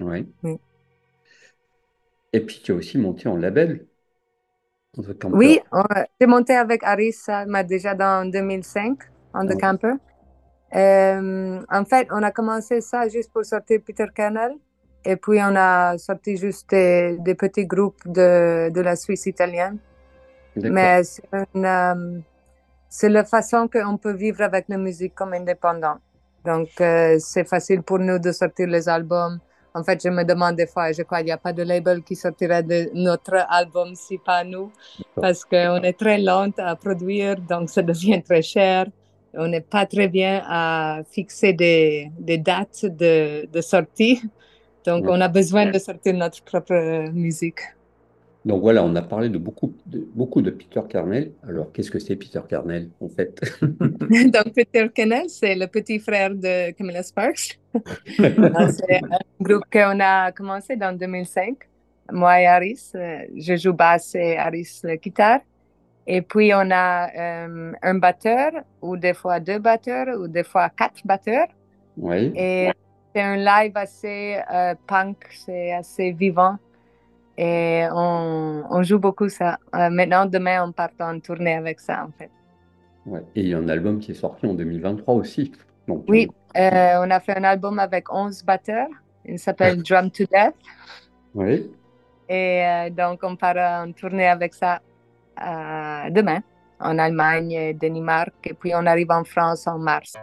Ouais. 0.00 0.24
Oui. 0.42 0.58
Et 2.32 2.40
puis 2.40 2.60
tu 2.62 2.72
as 2.72 2.76
aussi 2.76 2.96
monté 2.96 3.28
en 3.28 3.36
label, 3.36 3.86
en 4.96 5.32
Oui, 5.32 5.60
on- 5.72 5.84
j'ai 6.20 6.26
monté 6.26 6.54
avec 6.54 6.82
Harris, 6.82 7.12
ça, 7.12 7.44
mais 7.46 7.64
déjà 7.64 7.94
dans 7.94 8.28
2005, 8.28 8.98
On 9.34 9.46
the. 9.46 9.60
Camper. 9.60 9.94
Euh, 10.74 11.60
en 11.70 11.84
fait, 11.84 12.08
on 12.10 12.22
a 12.22 12.30
commencé 12.30 12.80
ça 12.80 13.08
juste 13.08 13.32
pour 13.32 13.44
sortir 13.44 13.80
Peter 13.84 14.06
Kennel, 14.14 14.52
et 15.04 15.16
puis 15.16 15.38
on 15.40 15.56
a 15.56 15.98
sorti 15.98 16.36
juste 16.36 16.70
des, 16.70 17.16
des 17.18 17.34
petits 17.34 17.66
groupes 17.66 18.06
de, 18.06 18.70
de 18.70 18.80
la 18.80 18.96
Suisse 18.96 19.26
italienne. 19.26 19.78
Mais 20.56 21.02
c'est 21.04 21.22
euh, 21.34 22.20
c'est 22.88 23.08
la 23.08 23.24
façon 23.24 23.68
qu'on 23.68 23.96
peut 23.96 24.12
vivre 24.12 24.42
avec 24.42 24.64
la 24.68 24.76
musique 24.76 25.14
comme 25.14 25.32
indépendant. 25.32 25.98
Donc, 26.44 26.68
euh, 26.80 27.16
c'est 27.20 27.48
facile 27.48 27.82
pour 27.82 28.00
nous 28.00 28.18
de 28.18 28.32
sortir 28.32 28.66
les 28.66 28.88
albums. 28.88 29.38
En 29.72 29.84
fait, 29.84 30.02
je 30.02 30.08
me 30.08 30.24
demande 30.24 30.56
des 30.56 30.66
fois, 30.66 30.90
je 30.90 31.02
crois 31.02 31.18
qu'il 31.18 31.26
n'y 31.26 31.32
a 31.32 31.38
pas 31.38 31.52
de 31.52 31.62
label 31.62 32.02
qui 32.02 32.16
sortira 32.16 32.62
de 32.62 32.90
notre 32.92 33.46
album 33.48 33.94
si 33.94 34.18
pas 34.18 34.42
nous, 34.42 34.72
parce 35.14 35.44
qu'on 35.44 35.80
est 35.82 35.96
très 35.96 36.18
lente 36.18 36.58
à 36.58 36.74
produire, 36.74 37.36
donc 37.36 37.70
ça 37.70 37.82
devient 37.82 38.20
très 38.20 38.42
cher. 38.42 38.86
On 39.34 39.48
n'est 39.48 39.60
pas 39.60 39.86
très 39.86 40.08
bien 40.08 40.42
à 40.46 41.02
fixer 41.10 41.52
des, 41.52 42.10
des 42.18 42.38
dates 42.38 42.84
de, 42.86 43.46
de 43.46 43.60
sortie. 43.60 44.20
Donc, 44.84 45.06
Ouais. 45.06 45.10
on 45.10 45.20
a 45.20 45.28
besoin 45.28 45.66
de 45.66 45.78
sortir 45.78 46.14
notre 46.14 46.42
propre 46.44 47.10
musique. 47.12 47.60
Donc 48.44 48.62
voilà, 48.62 48.82
on 48.82 48.94
a 48.96 49.02
parlé 49.02 49.28
de 49.28 49.36
beaucoup 49.36 49.74
de, 49.86 50.08
beaucoup 50.14 50.40
de 50.40 50.50
Peter 50.50 50.80
Carnell. 50.88 51.32
Alors 51.46 51.70
qu'est-ce 51.72 51.90
que 51.90 51.98
c'est 51.98 52.16
Peter 52.16 52.40
Carnell 52.48 52.90
en 53.00 53.08
fait? 53.10 53.38
Donc, 54.32 54.54
Peter 54.54 54.88
Kennel, 54.94 55.28
c'est 55.28 55.54
le 55.54 55.66
petit 55.66 55.98
frère 55.98 56.30
de 56.34 56.70
Camilla 56.72 57.02
Sparks. 57.02 57.60
C'est 58.70 59.02
un 59.04 59.18
groupe 59.40 59.64
qu'on 59.70 60.00
a 60.00 60.32
commencé 60.32 60.74
dans 60.76 60.96
2005. 60.96 61.56
Moi 62.12 62.40
et 62.40 62.46
Harris, 62.46 62.90
euh, 62.94 63.18
je 63.36 63.56
joue 63.56 63.72
basse 63.74 64.14
et 64.14 64.36
Harris 64.38 64.80
la 64.84 64.96
guitare. 64.96 65.40
Et 66.12 66.22
puis, 66.22 66.52
on 66.52 66.68
a 66.72 67.08
euh, 67.16 67.72
un 67.82 67.94
batteur, 67.94 68.50
ou 68.82 68.96
des 68.96 69.14
fois 69.14 69.38
deux 69.38 69.60
batteurs, 69.60 70.18
ou 70.18 70.26
des 70.26 70.42
fois 70.42 70.68
quatre 70.68 71.06
batteurs. 71.06 71.46
Oui. 71.96 72.32
Et 72.34 72.72
c'est 73.14 73.22
un 73.22 73.36
live 73.36 73.76
assez 73.76 74.40
euh, 74.52 74.74
punk, 74.88 75.18
c'est 75.30 75.72
assez 75.72 76.10
vivant. 76.10 76.56
Et 77.38 77.84
on, 77.92 78.64
on 78.68 78.82
joue 78.82 78.98
beaucoup 78.98 79.28
ça. 79.28 79.60
Euh, 79.76 79.88
maintenant, 79.88 80.26
demain, 80.26 80.66
on 80.66 80.72
part 80.72 80.90
en 80.98 81.20
tournée 81.20 81.54
avec 81.54 81.78
ça, 81.78 82.06
en 82.08 82.10
fait. 82.18 82.30
Ouais. 83.06 83.22
Et 83.36 83.42
il 83.42 83.48
y 83.50 83.54
a 83.54 83.58
un 83.58 83.68
album 83.68 84.00
qui 84.00 84.10
est 84.10 84.14
sorti 84.14 84.46
en 84.46 84.54
2023 84.54 85.14
aussi. 85.14 85.52
Donc, 85.86 86.06
Oui, 86.08 86.28
on 86.56 87.10
a 87.10 87.20
fait 87.20 87.38
un 87.38 87.44
album 87.44 87.78
avec 87.78 88.12
11 88.12 88.42
batteurs. 88.44 88.88
Il 89.24 89.38
s'appelle 89.38 89.80
Drum 89.88 90.10
to 90.10 90.24
Death. 90.24 90.56
oui. 91.36 91.70
Et 92.32 92.90
donc, 92.96 93.20
on 93.24 93.34
part 93.34 93.56
en 93.56 93.90
tournée 93.90 94.28
avec 94.28 94.54
ça 94.54 94.80
demain, 95.40 96.42
en 96.80 96.98
Allemagne 96.98 97.76
Danemark. 97.78 98.34
Et 98.44 98.54
puis, 98.54 98.72
on 98.74 98.86
arrive 98.86 99.10
en 99.10 99.24
France 99.24 99.66
en 99.66 99.78
mars. 99.78 100.14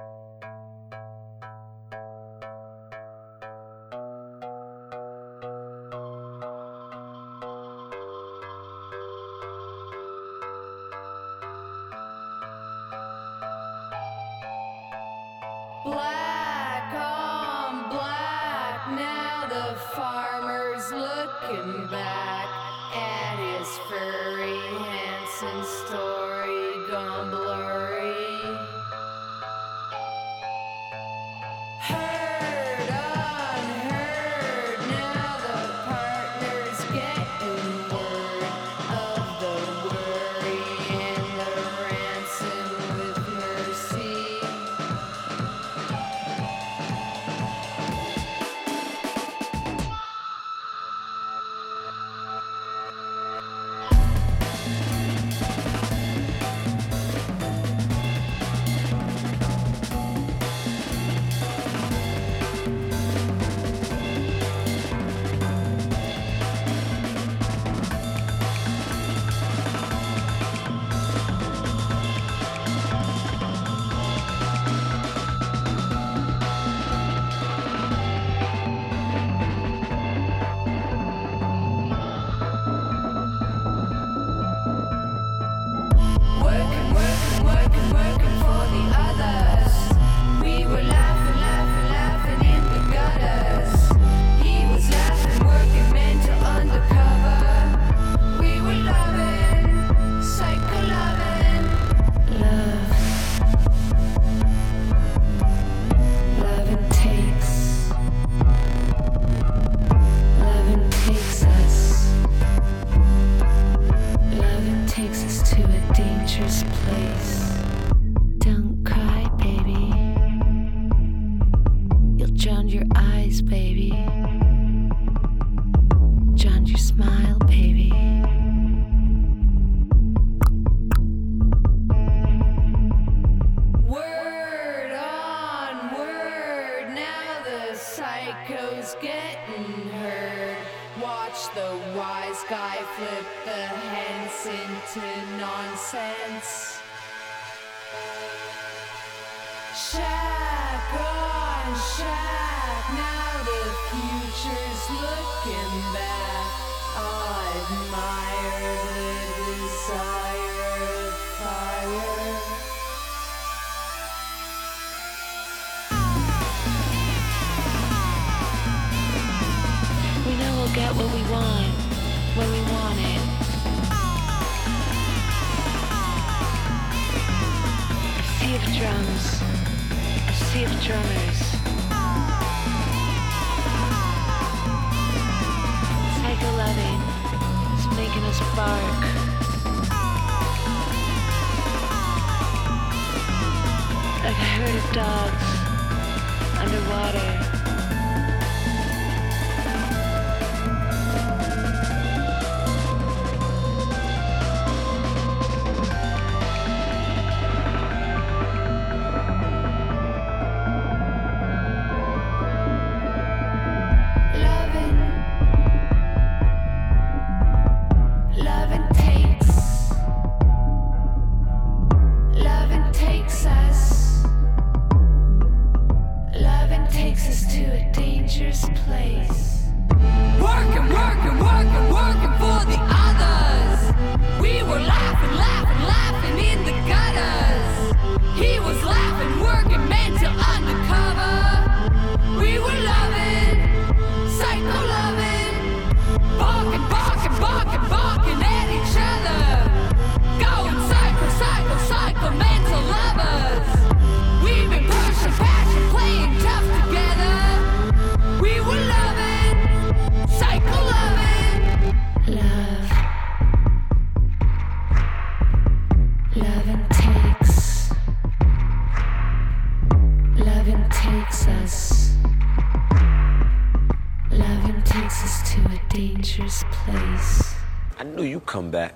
Place. 276.47 277.55
I 277.99 278.03
knew 278.03 278.23
you'd 278.23 278.45
come 278.45 278.71
back. 278.71 278.95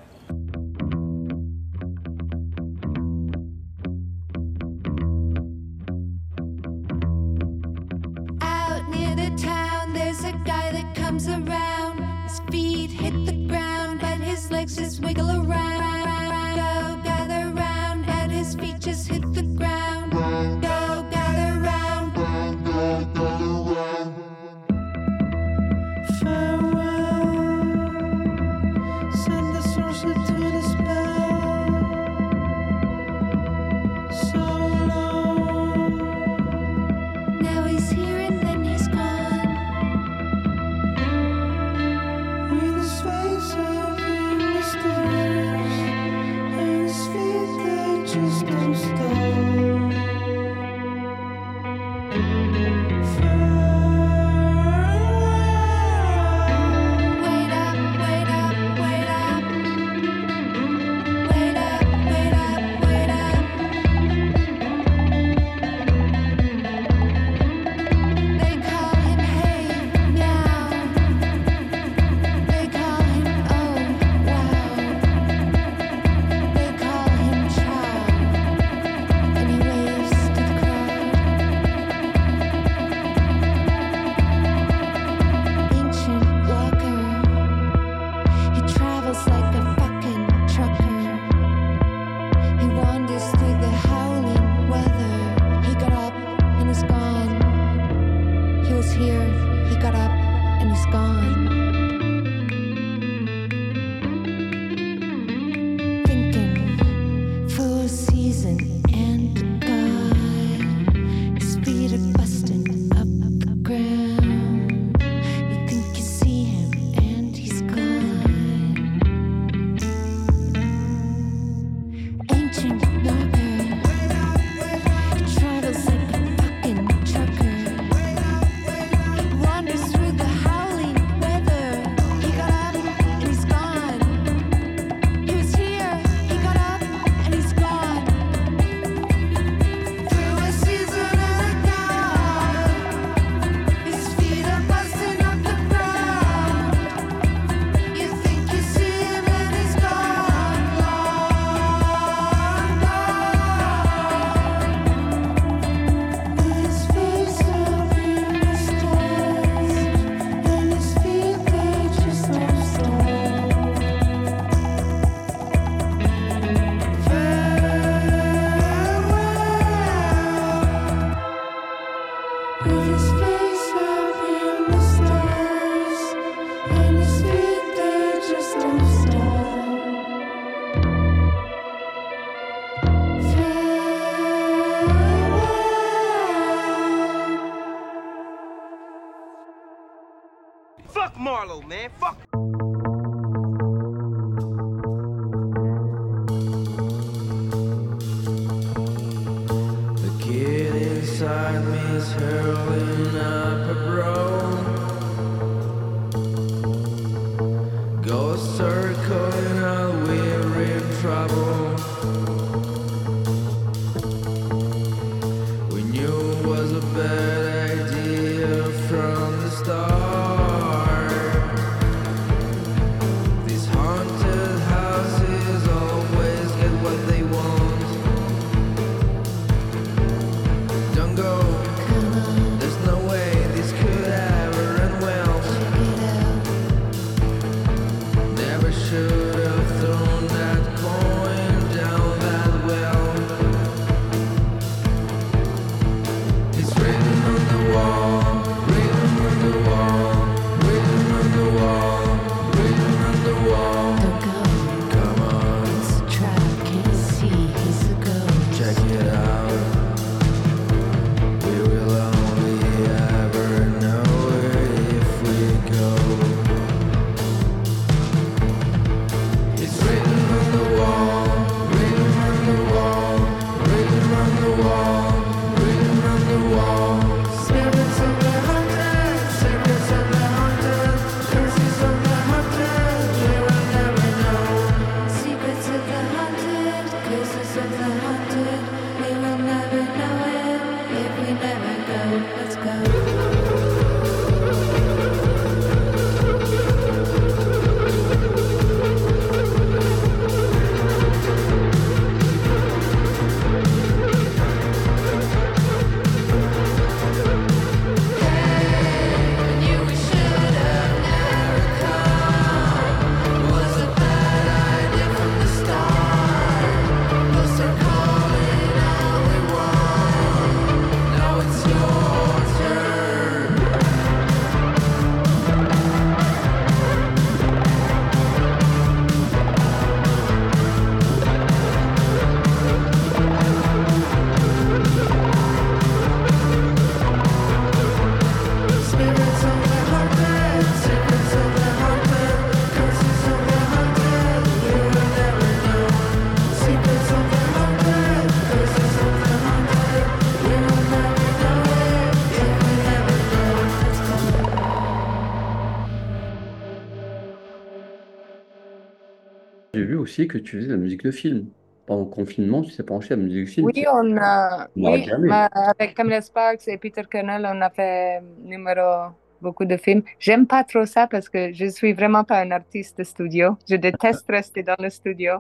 Aussi 360.22 360.28
que 360.28 360.38
tu 360.38 360.58
faisais 360.58 360.68
de 360.68 360.74
la 360.74 360.78
musique 360.78 361.04
de 361.04 361.12
film. 361.12 361.48
Pendant 361.86 362.04
le 362.04 362.10
confinement, 362.10 362.62
tu 362.62 362.76
t'es 362.76 362.84
penché 362.84 363.14
à 363.14 363.18
la 363.18 363.24
musique 363.24 363.46
de 363.46 363.50
film. 363.50 363.66
Oui, 363.66 363.86
on 363.92 364.18
a, 364.18 364.68
On 364.78 364.94
oui, 364.94 365.06
avec 365.32 365.96
Camilla 365.96 366.22
Sparks 366.22 366.68
et 366.68 366.78
Peter 366.78 367.02
Kernel, 367.10 367.46
on 367.52 367.60
a 367.62 367.70
fait 367.70 368.22
numéro 368.44 369.10
beaucoup 369.42 369.66
de 369.66 369.76
films. 369.78 370.04
J'aime 370.20 370.46
pas 370.46 370.64
trop 370.64 370.86
ça 370.86 371.08
parce 371.08 371.28
que 371.28 371.52
je 371.52 371.66
suis 371.66 371.94
vraiment 371.94 372.24
pas 372.24 372.40
un 372.42 372.52
artiste 372.52 373.00
de 373.00 373.04
studio. 373.04 373.58
Je 373.68 373.76
déteste 373.76 374.26
rester 374.30 374.64
dans 374.64 374.76
le 374.80 374.90
studio. 374.90 375.34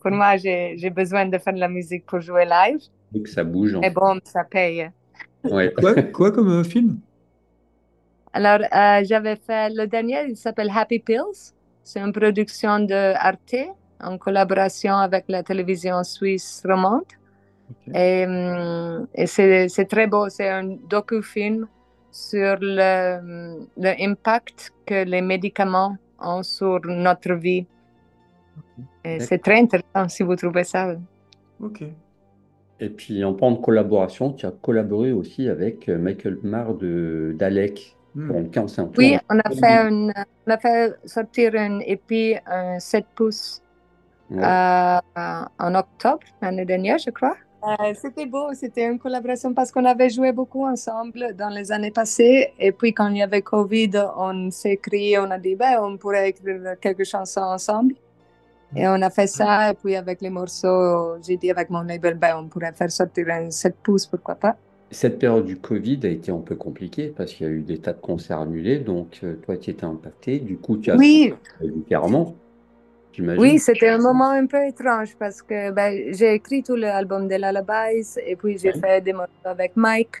Pour 0.00 0.10
moi, 0.10 0.36
j'ai 0.36 0.90
besoin 0.90 1.26
de 1.26 1.38
faire 1.38 1.54
de 1.54 1.60
la 1.60 1.68
musique 1.68 2.04
pour 2.06 2.20
jouer 2.20 2.44
live. 2.44 2.80
Faut 3.12 3.20
que 3.20 3.30
ça 3.30 3.44
bouge. 3.44 3.74
en 3.76 3.80
Mais 3.80 3.88
fait. 3.88 3.94
bon, 3.94 4.18
ça 4.24 4.42
paye. 4.44 4.90
Ouais. 5.44 5.72
Quoi, 5.78 6.02
quoi 6.02 6.32
comme 6.32 6.50
euh, 6.50 6.64
film? 6.64 6.98
Alors, 8.32 8.58
euh, 8.74 9.04
j'avais 9.04 9.36
fait 9.36 9.70
le 9.72 9.86
dernier, 9.86 10.24
il 10.28 10.36
s'appelle 10.36 10.70
Happy 10.74 10.98
Pills. 10.98 11.52
C'est 11.84 12.00
une 12.00 12.12
production 12.12 12.80
de 12.80 13.14
Arte 13.14 13.54
en 14.04 14.18
collaboration 14.18 14.94
avec 14.94 15.24
la 15.28 15.42
télévision 15.42 16.02
suisse 16.04 16.62
romande. 16.64 17.02
Et, 17.94 18.26
hum, 18.26 19.06
et 19.14 19.26
c'est 19.26 19.68
c'est 19.68 19.86
très 19.86 20.06
beau. 20.06 20.28
C'est 20.28 20.48
un 20.48 20.76
docu-film 20.88 21.66
sur 22.10 22.56
le, 22.60 23.66
le 23.76 23.92
impact 24.00 24.72
que 24.86 25.04
les 25.04 25.22
médicaments 25.22 25.96
ont 26.20 26.42
sur 26.42 26.80
notre 26.84 27.34
vie. 27.34 27.66
Et 29.04 29.20
c'est 29.20 29.38
très 29.38 29.60
intéressant 29.60 30.08
si 30.08 30.22
vous 30.22 30.36
trouvez 30.36 30.64
ça. 30.64 30.94
Ok. 31.60 31.82
Et 32.80 32.88
puis 32.88 33.24
en 33.24 33.34
parlant 33.34 33.56
de 33.56 33.60
collaboration, 33.62 34.32
tu 34.32 34.46
as 34.46 34.50
collaboré 34.50 35.12
aussi 35.12 35.48
avec 35.48 35.88
euh, 35.88 35.98
Michael 35.98 36.38
Marr 36.42 36.74
de 36.74 37.34
d'Alec 37.38 37.96
pour 38.14 38.36
une 38.36 38.50
45 38.50 38.84
tours. 38.86 38.94
Oui, 38.98 39.16
on 39.30 39.38
a 39.38 39.50
fait, 39.50 39.88
une, 39.88 40.12
on 40.46 40.50
a 40.50 40.58
fait 40.58 40.94
sortir 41.04 41.52
un 41.56 41.80
EP, 41.80 42.38
un 42.46 42.78
7 42.78 43.06
pouces 43.14 43.60
Ouais. 44.30 44.42
euh, 44.42 45.00
en 45.58 45.74
octobre 45.74 46.20
l'année 46.40 46.64
dernière, 46.64 46.98
je 46.98 47.10
crois. 47.10 47.36
Euh, 47.66 47.94
c'était 47.94 48.26
beau, 48.26 48.52
c'était 48.52 48.86
une 48.86 48.98
collaboration 48.98 49.54
parce 49.54 49.72
qu'on 49.72 49.86
avait 49.86 50.10
joué 50.10 50.32
beaucoup 50.32 50.66
ensemble 50.66 51.34
dans 51.34 51.48
les 51.48 51.72
années 51.72 51.90
passées. 51.90 52.52
Et 52.58 52.72
puis, 52.72 52.92
quand 52.92 53.08
il 53.08 53.18
y 53.18 53.22
avait 53.22 53.40
Covid, 53.40 53.92
on 54.18 54.50
s'est 54.50 54.72
écrit, 54.72 55.16
on 55.18 55.30
a 55.30 55.38
dit, 55.38 55.54
ben, 55.54 55.78
on 55.80 55.96
pourrait 55.96 56.28
écrire 56.30 56.74
quelques 56.80 57.04
chansons 57.04 57.40
ensemble. 57.40 57.94
Et 58.76 58.86
on 58.86 59.00
a 59.00 59.08
fait 59.08 59.28
ça. 59.28 59.70
Et 59.70 59.74
puis, 59.74 59.96
avec 59.96 60.20
les 60.20 60.30
morceaux, 60.30 61.16
j'ai 61.26 61.36
dit 61.38 61.50
avec 61.50 61.70
mon 61.70 61.82
label, 61.82 62.14
ben, 62.14 62.36
on 62.38 62.48
pourrait 62.48 62.72
faire 62.72 62.90
sortir 62.90 63.28
un 63.30 63.50
7 63.50 63.76
pouces, 63.82 64.06
pourquoi 64.06 64.34
pas. 64.34 64.56
Cette 64.90 65.18
période 65.18 65.46
du 65.46 65.56
Covid 65.56 66.00
a 66.04 66.08
été 66.08 66.30
un 66.30 66.38
peu 66.38 66.56
compliquée 66.56 67.08
parce 67.16 67.32
qu'il 67.32 67.46
y 67.46 67.50
a 67.50 67.52
eu 67.52 67.62
des 67.62 67.78
tas 67.78 67.94
de 67.94 68.00
concerts 68.00 68.40
annulés. 68.40 68.78
Donc 68.78 69.20
euh, 69.24 69.36
toi, 69.44 69.56
tu 69.56 69.70
étais 69.70 69.84
impacté. 69.84 70.38
Du 70.38 70.58
coup, 70.58 70.76
tu 70.76 70.90
as 70.90 70.96
Oui, 70.96 71.32
différemment. 71.62 72.34
Oui, 73.18 73.58
c'était 73.58 73.88
un 73.88 73.98
moment 73.98 74.30
un 74.30 74.46
peu 74.46 74.64
étrange 74.66 75.16
parce 75.18 75.42
que 75.42 75.70
ben, 75.70 76.12
j'ai 76.14 76.34
écrit 76.34 76.62
tout 76.62 76.76
l'album 76.76 77.28
de 77.28 77.34
Lullabies 77.34 78.14
et 78.26 78.36
puis 78.36 78.58
j'ai 78.58 78.72
Ouais. 78.72 78.80
fait 78.80 79.00
des 79.00 79.12
morceaux 79.12 79.30
avec 79.44 79.72
Mike. 79.76 80.16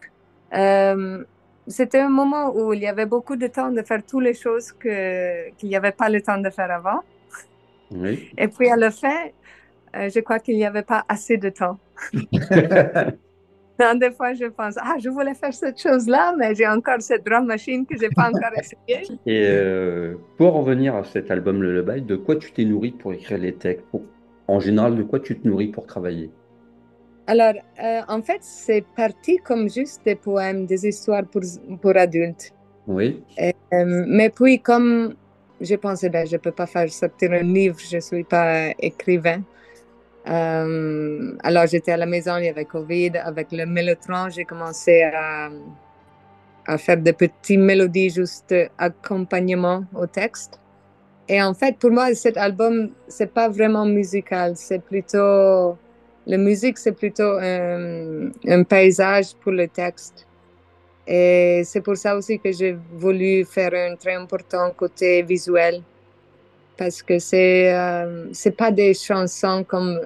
Euh, 0.54 1.24
c'était 1.66 2.00
un 2.00 2.08
moment 2.10 2.54
où 2.54 2.72
il 2.72 2.80
y 2.82 2.86
avait 2.86 3.06
beaucoup 3.06 3.36
de 3.36 3.46
temps 3.46 3.70
de 3.70 3.82
faire 3.82 4.02
toutes 4.06 4.24
les 4.24 4.34
choses 4.34 4.72
que, 4.72 5.50
qu'il 5.56 5.68
n'y 5.70 5.76
avait 5.76 5.92
pas 5.92 6.08
le 6.08 6.20
temps 6.20 6.38
de 6.38 6.50
faire 6.50 6.70
avant. 6.70 7.00
Oui. 7.90 8.30
Et 8.38 8.48
puis 8.48 8.68
à 8.70 8.76
la 8.76 8.90
fin, 8.90 9.26
euh, 9.96 10.08
je 10.14 10.20
crois 10.20 10.38
qu'il 10.40 10.56
n'y 10.56 10.66
avait 10.66 10.82
pas 10.82 11.04
assez 11.08 11.36
de 11.38 11.48
temps. 11.50 11.78
Des 13.78 14.12
fois, 14.12 14.34
je 14.34 14.44
pense, 14.44 14.76
ah, 14.80 14.94
je 15.02 15.08
voulais 15.08 15.34
faire 15.34 15.52
cette 15.52 15.80
chose-là, 15.80 16.34
mais 16.38 16.54
j'ai 16.54 16.66
encore 16.66 17.00
cette 17.00 17.26
drum 17.26 17.46
machine 17.46 17.84
que 17.84 17.96
je 17.96 18.02
n'ai 18.02 18.08
pas 18.10 18.28
encore 18.28 18.52
essayée. 18.56 19.02
Et 19.26 19.44
euh, 19.48 20.14
pour 20.36 20.52
revenir 20.52 20.94
à 20.94 21.02
cet 21.02 21.30
album 21.30 21.60
Lullaby, 21.60 22.02
de 22.02 22.14
quoi 22.14 22.36
tu 22.36 22.52
t'es 22.52 22.64
nourri 22.64 22.92
pour 22.92 23.12
écrire 23.12 23.38
les 23.38 23.54
textes? 23.54 23.84
Pour- 23.90 24.02
En 24.46 24.60
général, 24.60 24.94
de 24.94 25.02
quoi 25.02 25.18
tu 25.20 25.38
te 25.38 25.48
nourris 25.48 25.68
pour 25.68 25.86
travailler? 25.86 26.30
Alors, 27.26 27.54
euh, 27.82 28.02
en 28.06 28.22
fait, 28.22 28.42
c'est 28.42 28.84
parti 28.94 29.38
comme 29.38 29.68
juste 29.68 30.02
des 30.04 30.14
poèmes, 30.14 30.66
des 30.66 30.86
histoires 30.86 31.24
pour, 31.24 31.42
pour 31.80 31.96
adultes. 31.96 32.52
Oui. 32.86 33.24
Euh, 33.40 34.04
mais 34.06 34.30
puis, 34.30 34.60
comme 34.60 35.14
j'ai 35.60 35.78
pensé, 35.78 36.10
ben, 36.10 36.26
je 36.26 36.36
ne 36.36 36.40
peux 36.40 36.52
pas 36.52 36.66
faire 36.66 36.88
sortir 36.92 37.32
un 37.32 37.42
livre, 37.42 37.78
je 37.90 37.96
ne 37.96 38.00
suis 38.00 38.24
pas 38.24 38.70
écrivain. 38.78 39.40
Euh, 40.26 41.36
alors, 41.42 41.66
j'étais 41.66 41.92
à 41.92 41.96
la 41.96 42.06
maison, 42.06 42.36
il 42.38 42.46
y 42.46 42.48
avait 42.48 42.64
Covid. 42.64 43.18
Avec 43.18 43.48
le 43.52 43.66
Mélotron, 43.66 44.30
j'ai 44.30 44.44
commencé 44.44 45.02
à, 45.02 45.50
faire 46.78 46.96
des 46.96 47.12
petites 47.12 47.60
mélodies, 47.60 48.10
juste 48.10 48.54
accompagnement 48.78 49.84
au 49.94 50.06
texte. 50.06 50.58
Et 51.28 51.42
en 51.42 51.54
fait, 51.54 51.78
pour 51.78 51.90
moi, 51.90 52.14
cet 52.14 52.36
album, 52.36 52.90
c'est 53.08 53.32
pas 53.32 53.48
vraiment 53.48 53.86
musical, 53.86 54.56
c'est 54.56 54.82
plutôt. 54.82 55.76
La 56.26 56.38
musique, 56.38 56.78
c'est 56.78 56.92
plutôt 56.92 57.38
un, 57.38 58.62
paysage 58.64 59.34
pour 59.42 59.52
le 59.52 59.68
texte. 59.68 60.26
Et 61.06 61.62
c'est 61.64 61.82
pour 61.82 61.98
ça 61.98 62.16
aussi 62.16 62.38
que 62.38 62.50
j'ai 62.50 62.76
voulu 62.92 63.44
faire 63.44 63.72
un 63.74 63.94
très 63.96 64.14
important 64.14 64.70
côté 64.70 65.22
visuel. 65.22 65.82
Parce 66.78 67.02
que 67.02 67.18
c'est 67.18 67.72
euh, 67.74 68.32
pas 68.56 68.70
des 68.70 68.94
chansons 68.94 69.64
comme. 69.64 70.00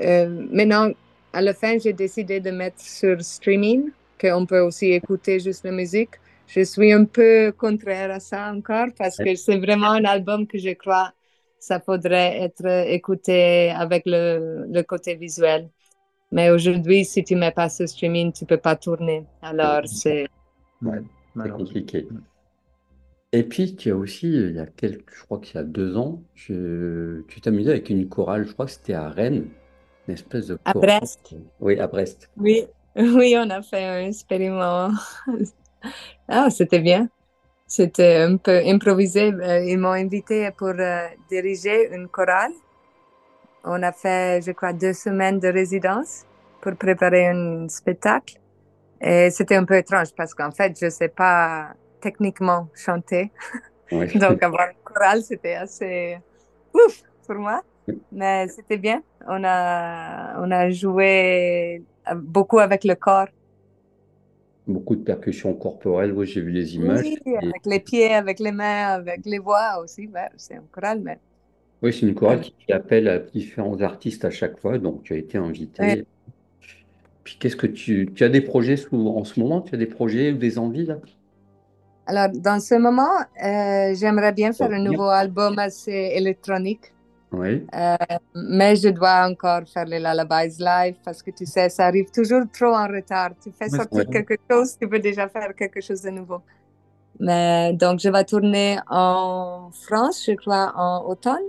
Euh, 0.00 0.46
maintenant, 0.50 0.90
à 1.32 1.40
la 1.42 1.54
fin, 1.54 1.78
j'ai 1.78 1.92
décidé 1.92 2.40
de 2.40 2.50
mettre 2.50 2.80
sur 2.80 3.20
streaming, 3.22 3.90
qu'on 4.20 4.46
peut 4.46 4.60
aussi 4.60 4.86
écouter 4.92 5.40
juste 5.40 5.64
la 5.64 5.72
musique. 5.72 6.10
Je 6.46 6.62
suis 6.62 6.92
un 6.92 7.04
peu 7.04 7.52
contraire 7.56 8.10
à 8.10 8.20
ça 8.20 8.52
encore 8.52 8.88
parce 8.98 9.18
que 9.18 9.34
c'est 9.34 9.58
vraiment 9.58 9.90
un 9.92 10.04
album 10.04 10.46
que 10.46 10.58
je 10.58 10.70
crois 10.70 11.12
ça 11.58 11.78
faudrait 11.78 12.40
être 12.42 12.66
écouté 12.88 13.70
avec 13.70 14.02
le, 14.04 14.66
le 14.68 14.82
côté 14.82 15.14
visuel. 15.14 15.70
Mais 16.32 16.50
aujourd'hui, 16.50 17.04
si 17.04 17.24
tu 17.24 17.36
mets 17.36 17.52
pas 17.52 17.68
ce 17.68 17.86
streaming, 17.86 18.32
tu 18.32 18.46
peux 18.46 18.56
pas 18.56 18.76
tourner. 18.76 19.24
Alors, 19.42 19.82
c'est 19.86 20.26
Ouais, 20.82 21.00
c'est 21.36 21.50
compliqué. 21.50 22.06
Et 23.32 23.44
puis, 23.44 23.76
tu 23.76 23.90
as 23.90 23.96
aussi, 23.96 24.26
il 24.28 24.52
y 24.54 24.58
a 24.58 24.66
quelques, 24.66 25.14
je 25.14 25.22
crois 25.24 25.38
qu'il 25.40 25.56
y 25.56 25.58
a 25.58 25.64
deux 25.64 25.96
ans, 25.96 26.22
je- 26.34 27.22
tu 27.28 27.40
t'amusais 27.40 27.70
avec 27.70 27.88
une 27.90 28.08
chorale, 28.08 28.46
je 28.46 28.52
crois 28.52 28.66
que 28.66 28.72
c'était 28.72 28.92
à 28.94 29.08
Rennes, 29.08 29.48
une 30.08 30.14
espèce 30.14 30.48
de 30.48 30.58
À. 30.64 30.72
Brest. 30.72 31.34
Oui, 31.60 31.78
à 31.78 31.86
Brest. 31.86 32.30
Oui, 32.36 32.66
oui, 32.96 33.34
on 33.38 33.48
a 33.50 33.62
fait 33.62 33.84
un 33.84 34.06
expériment. 34.06 34.90
Ah, 36.28 36.48
c'était 36.48 36.78
bien. 36.78 37.08
C'était 37.66 38.18
un 38.18 38.36
peu 38.36 38.62
improvisé. 38.64 39.32
Ils 39.66 39.76
m'ont 39.78 39.90
invité 39.90 40.48
pour 40.56 40.68
euh, 40.78 41.08
diriger 41.28 41.92
une 41.92 42.06
chorale. 42.06 42.52
On 43.64 43.82
a 43.82 43.90
fait, 43.90 44.40
je 44.46 44.52
crois, 44.52 44.72
deux 44.72 44.92
semaines 44.92 45.40
de 45.40 45.48
résidence 45.48 46.24
pour 46.60 46.76
préparer 46.76 47.26
un 47.26 47.68
spectacle. 47.68 48.38
Et 49.00 49.30
c'était 49.30 49.56
un 49.56 49.64
peu 49.64 49.76
étrange 49.76 50.14
parce 50.16 50.34
qu'en 50.34 50.52
fait, 50.52 50.78
je 50.78 50.84
ne 50.84 50.90
sais 50.90 51.08
pas 51.08 51.74
techniquement 52.00 52.68
chanter. 52.74 53.32
Donc, 53.90 54.40
avoir 54.40 54.68
une 54.68 54.82
chorale, 54.84 55.22
c'était 55.22 55.54
assez 55.54 56.18
ouf 56.72 57.02
pour 57.26 57.34
moi. 57.36 57.62
Mais 58.10 58.48
c'était 58.48 58.78
bien. 58.78 59.02
On 59.26 59.42
a, 59.44 60.38
on 60.40 60.50
a 60.50 60.70
joué 60.70 61.84
beaucoup 62.14 62.58
avec 62.58 62.84
le 62.84 62.94
corps. 62.94 63.28
Beaucoup 64.66 64.96
de 64.96 65.04
percussions 65.04 65.54
corporelles, 65.54 66.12
oui, 66.12 66.26
j'ai 66.26 66.40
vu 66.40 66.50
les 66.50 66.74
images. 66.74 67.04
Oui, 67.04 67.16
Et- 67.40 67.54
avec 67.54 67.64
les 67.66 67.80
pieds, 67.80 68.12
avec 68.14 68.38
les 68.40 68.52
mains, 68.52 68.88
avec 68.88 69.24
les 69.24 69.38
voix 69.38 69.78
aussi. 69.80 70.10
C'est 70.36 70.56
un 70.56 70.66
choral, 70.72 71.00
mais 71.00 71.18
Oui, 71.82 71.92
c'est 71.92 72.06
une 72.08 72.14
chorale 72.14 72.40
qui 72.40 72.54
fait 72.66 72.72
appel 72.72 73.08
à 73.08 73.18
différents 73.18 73.80
artistes 73.82 74.24
à 74.24 74.30
chaque 74.30 74.58
fois, 74.58 74.78
donc 74.78 75.02
tu 75.02 75.12
as 75.14 75.16
été 75.18 75.36
invité. 75.38 76.04
Puis 77.24 77.36
qu'est-ce 77.38 77.56
que 77.56 77.66
tu, 77.66 78.12
tu 78.14 78.22
as 78.24 78.28
des 78.28 78.40
projets 78.40 78.76
en 78.92 79.24
ce 79.24 79.40
moment? 79.40 79.60
Tu 79.62 79.74
as 79.74 79.78
des 79.78 79.86
projets 79.86 80.32
ou 80.32 80.36
des 80.38 80.58
envies 80.58 80.86
là? 80.86 80.98
Alors, 82.06 82.28
dans 82.34 82.60
ce 82.60 82.74
moment, 82.74 83.10
euh, 83.44 83.94
j'aimerais 83.94 84.32
bien 84.32 84.52
faire 84.52 84.70
un 84.72 84.80
nouveau 84.80 85.04
album 85.08 85.58
assez 85.58 86.12
électronique, 86.14 86.94
Oui, 87.32 87.66
euh, 87.74 87.96
mais 88.34 88.76
je 88.76 88.88
dois 88.88 89.26
encore 89.26 89.62
faire 89.66 89.86
les 89.86 89.98
lullabies 89.98 90.56
live 90.58 90.96
parce 91.02 91.22
que 91.22 91.30
tu 91.30 91.46
sais, 91.46 91.70
ça 91.70 91.86
arrive 91.86 92.10
toujours 92.10 92.42
trop 92.52 92.74
en 92.74 92.86
retard. 92.86 93.30
Tu 93.42 93.50
fais 93.50 93.70
sortir 93.70 94.00
ouais. 94.00 94.06
quelque 94.06 94.34
chose, 94.50 94.76
tu 94.78 94.86
peux 94.86 94.98
déjà 94.98 95.28
faire 95.28 95.54
quelque 95.54 95.80
chose 95.80 96.02
de 96.02 96.10
nouveau. 96.10 96.42
Mais 97.18 97.72
donc, 97.72 98.00
je 98.00 98.10
vais 98.10 98.24
tourner 98.24 98.78
en 98.88 99.70
France, 99.72 100.24
je 100.26 100.32
crois, 100.32 100.72
en 100.76 101.06
automne 101.06 101.48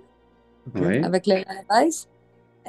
oui. 0.75 1.03
avec 1.03 1.25
les 1.25 1.43
lullabies. 1.43 2.07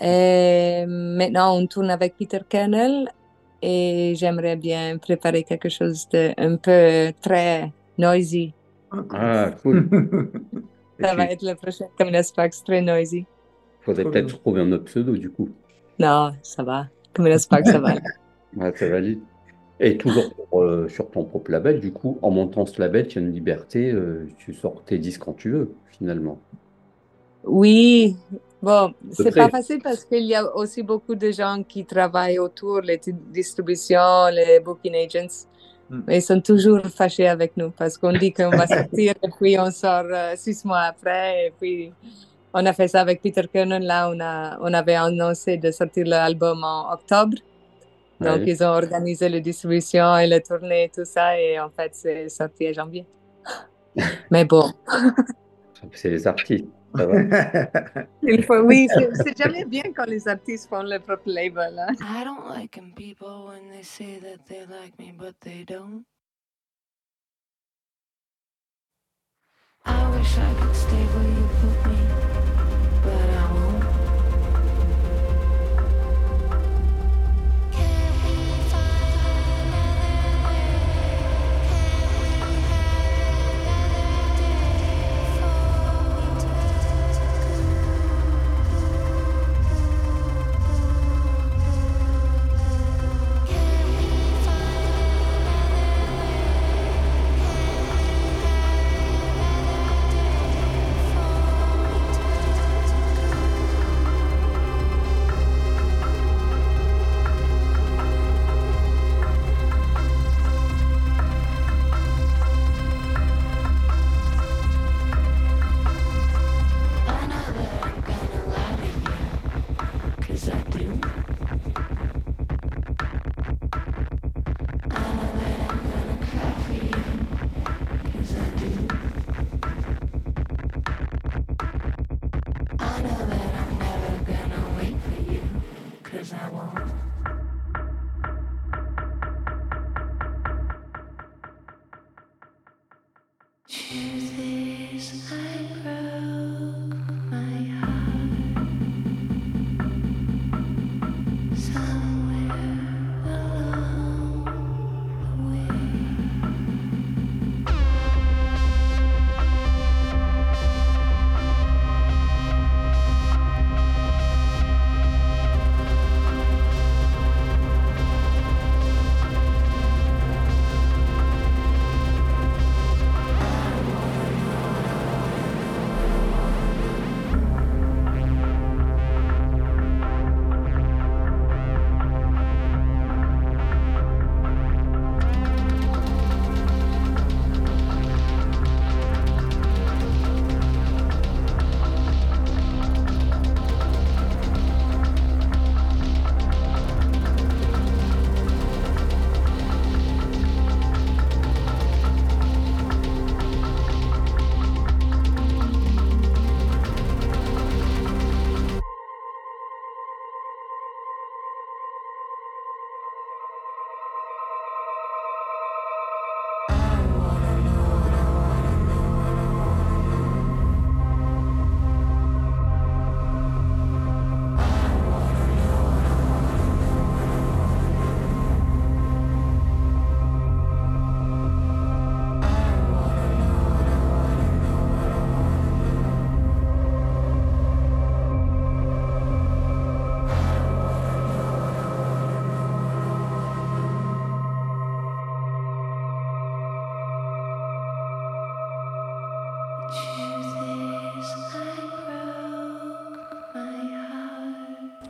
Et 0.01 0.85
maintenant, 0.89 1.57
on 1.57 1.67
tourne 1.67 1.91
avec 1.91 2.17
Peter 2.17 2.41
Kernel 2.49 3.09
et 3.63 4.15
j'aimerais 4.17 4.57
bien 4.57 4.99
préparer 4.99 5.45
quelque 5.45 5.69
chose 5.69 6.09
de 6.09 6.33
un 6.37 6.57
peu 6.57 7.13
très 7.23 7.73
noisy. 7.97 8.53
Ah, 9.13 9.51
cool. 9.63 9.89
Ça 11.01 11.15
va 11.15 11.25
être 11.25 11.43
le 11.43 11.55
prochain 11.55 12.23
Sparks, 12.23 12.65
très 12.65 12.81
noisy. 12.81 13.27
faudrait 13.81 14.05
peut-être 14.05 14.39
trouver 14.39 14.61
un 14.61 14.73
autre 14.73 14.85
pseudo 14.85 15.17
du 15.17 15.31
coup. 15.31 15.49
Non, 15.99 16.33
ça 16.43 16.63
va. 16.63 16.87
Camilla 17.13 17.39
Sparks, 17.39 17.67
ça 17.67 17.79
va. 17.79 17.95
Ouais, 18.57 18.73
ça 18.77 18.89
valide. 18.89 19.19
Et 19.81 19.97
toujours 19.97 20.33
sur, 20.33 20.61
euh, 20.63 20.89
sur 20.89 21.11
ton 21.11 21.25
propre 21.25 21.51
label, 21.51 21.81
du 21.81 21.93
coup, 21.93 22.19
en 22.23 22.31
montant 22.31 22.65
ce 22.67 22.81
label, 22.81 23.09
tu 23.09 23.19
as 23.19 23.23
une 23.23 23.33
liberté, 23.33 23.91
euh, 23.91 24.29
tu 24.39 24.55
sors 24.55 24.85
tes 24.85 24.99
disques 24.99 25.23
quand 25.23 25.33
tu 25.33 25.51
veux, 25.51 25.75
finalement. 25.99 26.39
Oui, 27.43 28.17
bon, 28.63 28.95
c'est 29.11 29.35
pas 29.35 29.49
facile 29.51 29.81
parce 29.83 30.05
qu'il 30.05 30.23
y 30.25 30.37
a 30.37 30.55
aussi 30.55 30.85
beaucoup 30.85 31.17
de 31.17 31.33
gens 31.33 31.65
qui 31.67 31.85
travaillent 31.85 32.39
autour, 32.39 32.81
les 32.81 32.99
di- 32.99 33.13
distributions, 33.13 34.29
les 34.33 34.61
booking 34.61 34.95
agents. 34.95 35.47
Mm. 35.91 36.01
Mais 36.07 36.19
ils 36.19 36.23
sont 36.23 36.41
toujours 36.41 36.81
fâchés 36.87 37.29
avec 37.29 37.57
nous 37.57 37.71
parce 37.71 37.99
qu'on 37.99 38.13
dit 38.13 38.33
qu'on 38.33 38.51
va 38.51 38.67
sortir 38.79 39.15
et 39.23 39.29
puis 39.41 39.59
on 39.59 39.71
sort 39.71 40.07
euh, 40.11 40.35
six 40.37 40.65
mois 40.65 40.81
après. 40.81 41.47
Et 41.47 41.53
puis 41.59 41.93
on 42.53 42.65
a 42.67 42.73
fait 42.73 42.89
ça 42.89 43.01
avec 43.01 43.21
Peter 43.21 43.43
Kernan. 43.53 43.81
Là, 43.81 44.11
on, 44.11 44.21
a, 44.21 44.59
on 44.61 44.73
avait 44.73 44.95
annoncé 44.95 45.57
de 45.57 45.71
sortir 45.71 46.07
l'album 46.07 46.63
en 46.63 46.93
octobre. 46.93 47.37
Donc, 48.21 48.43
ils 48.47 48.63
ont 48.63 48.69
organisé 48.69 49.29
la 49.29 49.41
distribution 49.41 50.17
et 50.17 50.27
la 50.27 50.41
tournée 50.41 50.85
et 50.85 50.89
tout 50.89 51.05
ça. 51.05 51.39
Et 51.39 51.59
en 51.59 51.69
fait, 51.69 51.91
c'est 51.93 52.29
sorti 52.29 52.69
en 52.71 52.73
janvier. 52.73 53.07
Mais 54.31 54.45
bon, 54.45 54.73
C'est 55.93 56.11
les 56.11 56.27
artistes, 56.27 56.67
Ah, 56.95 56.99
ça 56.99 57.07
va. 57.07 57.21
il 58.23 58.45
faut, 58.45 58.61
oui, 58.61 58.89
c'est 58.93 59.11
c'est 59.15 59.37
jamais 59.39 59.65
bien 59.67 59.85
quand 59.97 60.07
les 60.07 60.29
artistes 60.29 60.69
font 60.69 60.83
leur 60.83 61.03
propre 61.03 61.31
label. 61.31 61.79
hein. 61.79 61.95
I 62.01 62.25
don't 62.25 62.49
like 62.49 62.79
'em 62.79 62.93
people 62.95 63.47
when 63.49 63.71
they 63.71 63.83
say 63.85 64.19
that 64.21 64.47
they 64.49 64.67
like 64.67 64.99
me, 64.99 65.13
but 65.17 65.35
they 65.41 65.65
don't. 65.65 66.05
I 69.87 70.11
wish 70.17 70.39
I 70.39 70.55
could 70.61 70.77
stay 70.77 71.05
where 71.15 71.29
you 71.29 71.34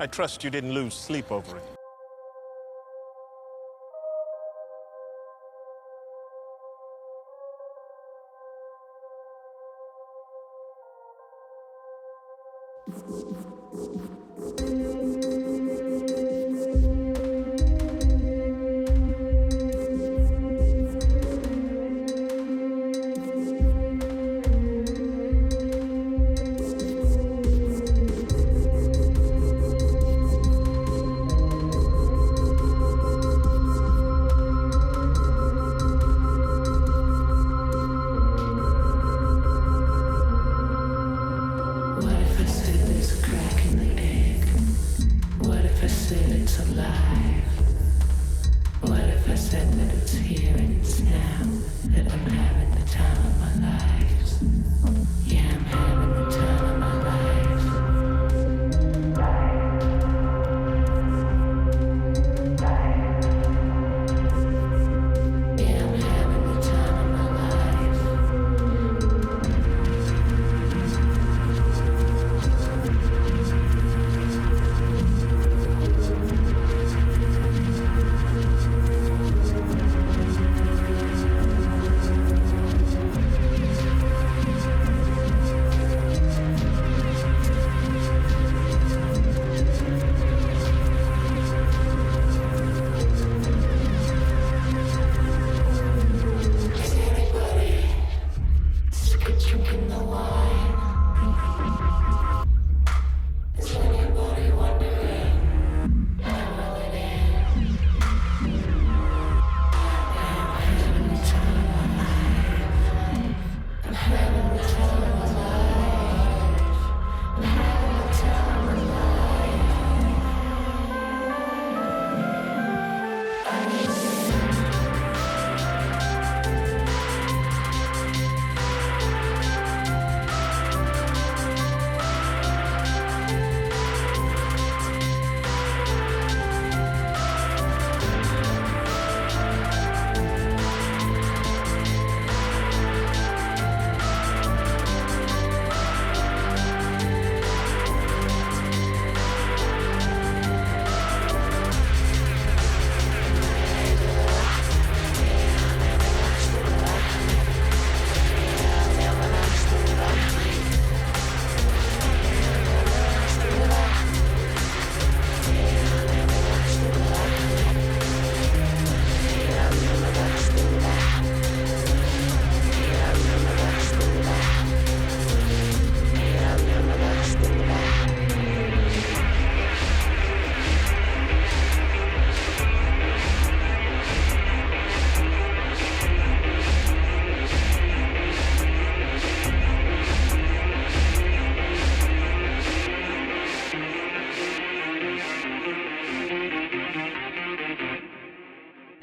I 0.05 0.07
trust 0.07 0.45
you 0.45 0.51
didn't 0.51 0.75
lose 0.75 0.93
sleep 0.93 1.33
over 1.33 1.57
it. 1.57 1.63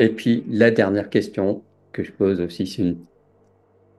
Et 0.01 0.09
puis, 0.09 0.43
la 0.49 0.69
dernière 0.71 1.09
question 1.09 1.63
que 1.93 2.03
je 2.03 2.11
pose 2.11 2.41
aussi, 2.41 2.67
c'est 2.67 2.81
une 2.81 3.05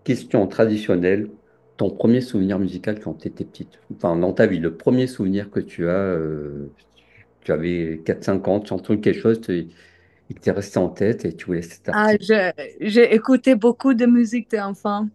question 0.04 0.46
traditionnelle. 0.46 1.30
Ton 1.76 1.90
premier 1.90 2.20
souvenir 2.20 2.58
musical 2.58 3.00
quand 3.00 3.14
tu 3.14 3.28
étais 3.28 3.44
petite, 3.44 3.80
enfin 3.94 4.16
dans 4.16 4.32
ta 4.32 4.46
vie, 4.46 4.58
le 4.58 4.76
premier 4.76 5.06
souvenir 5.06 5.50
que 5.50 5.60
tu 5.60 5.88
as, 5.88 5.92
euh, 5.92 6.68
tu 7.42 7.52
avais 7.52 8.02
4-5 8.04 8.46
ans, 8.48 8.60
tu 8.60 8.72
as 8.72 8.76
entendu 8.76 9.00
quelque 9.00 9.20
chose, 9.20 9.40
tu- 9.40 9.68
il 10.30 10.36
t'est 10.36 10.50
resté 10.52 10.78
en 10.78 10.88
tête 10.88 11.24
et 11.24 11.34
tu 11.34 11.46
voulais 11.46 11.62
cet 11.62 11.90
Ah, 11.92 12.12
j'ai 12.80 13.14
écouté 13.14 13.54
beaucoup 13.54 13.94
de 13.94 14.06
musique 14.06 14.50
d'enfants. 14.50 15.08